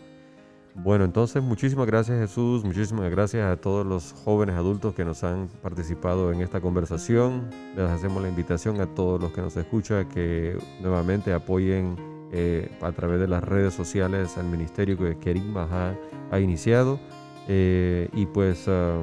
[0.82, 5.48] Bueno, entonces muchísimas gracias Jesús, muchísimas gracias a todos los jóvenes adultos que nos han
[5.60, 7.50] participado en esta conversación.
[7.76, 11.96] Les hacemos la invitación a todos los que nos escuchan que nuevamente apoyen
[12.32, 15.96] eh, a través de las redes sociales al ministerio que Kerim ha,
[16.30, 17.00] ha iniciado.
[17.48, 19.02] Eh, y pues ah,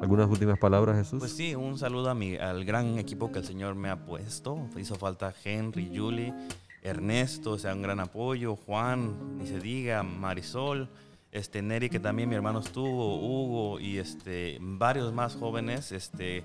[0.00, 1.20] algunas últimas palabras Jesús.
[1.20, 4.68] Pues sí, un saludo al gran equipo que el Señor me ha puesto.
[4.76, 6.34] Hizo falta Henry, Julie,
[6.84, 8.54] Ernesto, o sea, un gran apoyo.
[8.54, 10.88] Juan, ni se diga, Marisol,
[11.32, 15.90] este, Neri, que también mi hermano estuvo, Hugo y este, varios más jóvenes.
[15.90, 16.44] Este,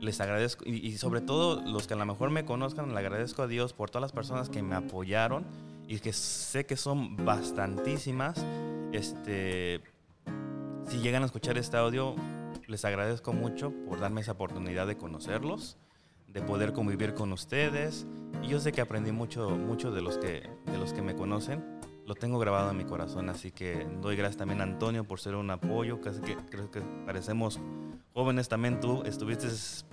[0.00, 3.46] les agradezco y, sobre todo los que a lo mejor me conozcan, le agradezco a
[3.46, 5.44] Dios por todas las personas que me apoyaron
[5.86, 8.44] y que sé que son bastantísimas.
[8.92, 9.80] Este,
[10.88, 12.16] si llegan a escuchar este audio,
[12.66, 15.76] les agradezco mucho por darme esa oportunidad de conocerlos,
[16.32, 18.06] de poder convivir con ustedes.
[18.42, 21.62] Y yo sé que aprendí mucho, mucho de los que, de los que me conocen.
[22.06, 25.36] Lo tengo grabado en mi corazón, así que doy gracias también a Antonio por ser
[25.36, 26.00] un apoyo.
[26.00, 27.60] Casi que creo que parecemos
[28.12, 28.80] jóvenes también.
[28.80, 29.46] Tú estuviste,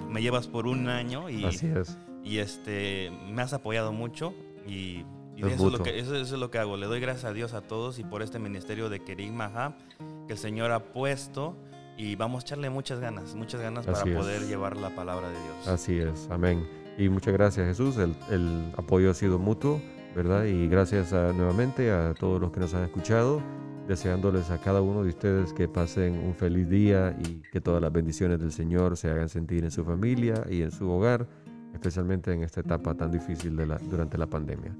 [0.07, 1.97] me llevas por un año y, Así es.
[2.23, 4.33] y este, me has apoyado mucho
[4.65, 6.77] y, y eso, es lo que, eso, eso es lo que hago.
[6.77, 9.77] Le doy gracias a Dios a todos y por este ministerio de Kerim Maha
[10.25, 11.55] que el Señor ha puesto
[11.99, 14.17] y vamos a echarle muchas ganas, muchas ganas Así para es.
[14.17, 15.67] poder llevar la palabra de Dios.
[15.67, 16.65] Así es, amén.
[16.97, 19.81] Y muchas gracias Jesús, el, el apoyo ha sido mutuo,
[20.15, 20.45] ¿verdad?
[20.45, 23.41] Y gracias a- nuevamente a todos los que nos han escuchado,
[23.87, 27.91] deseándoles a cada uno de ustedes que pasen un feliz día y que todas las
[27.91, 31.27] bendiciones del Señor se hagan sentir en su familia y en su hogar,
[31.73, 34.73] especialmente en esta etapa tan difícil de la, durante la pandemia.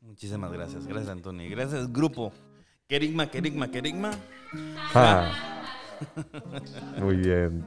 [0.00, 1.48] Muchísimas gracias, gracias Antonio.
[1.50, 2.32] Gracias grupo.
[2.88, 4.10] Kerigma, Kerigma, Kerigma.
[4.92, 5.55] ¡Ja!
[6.98, 7.64] Muy bien.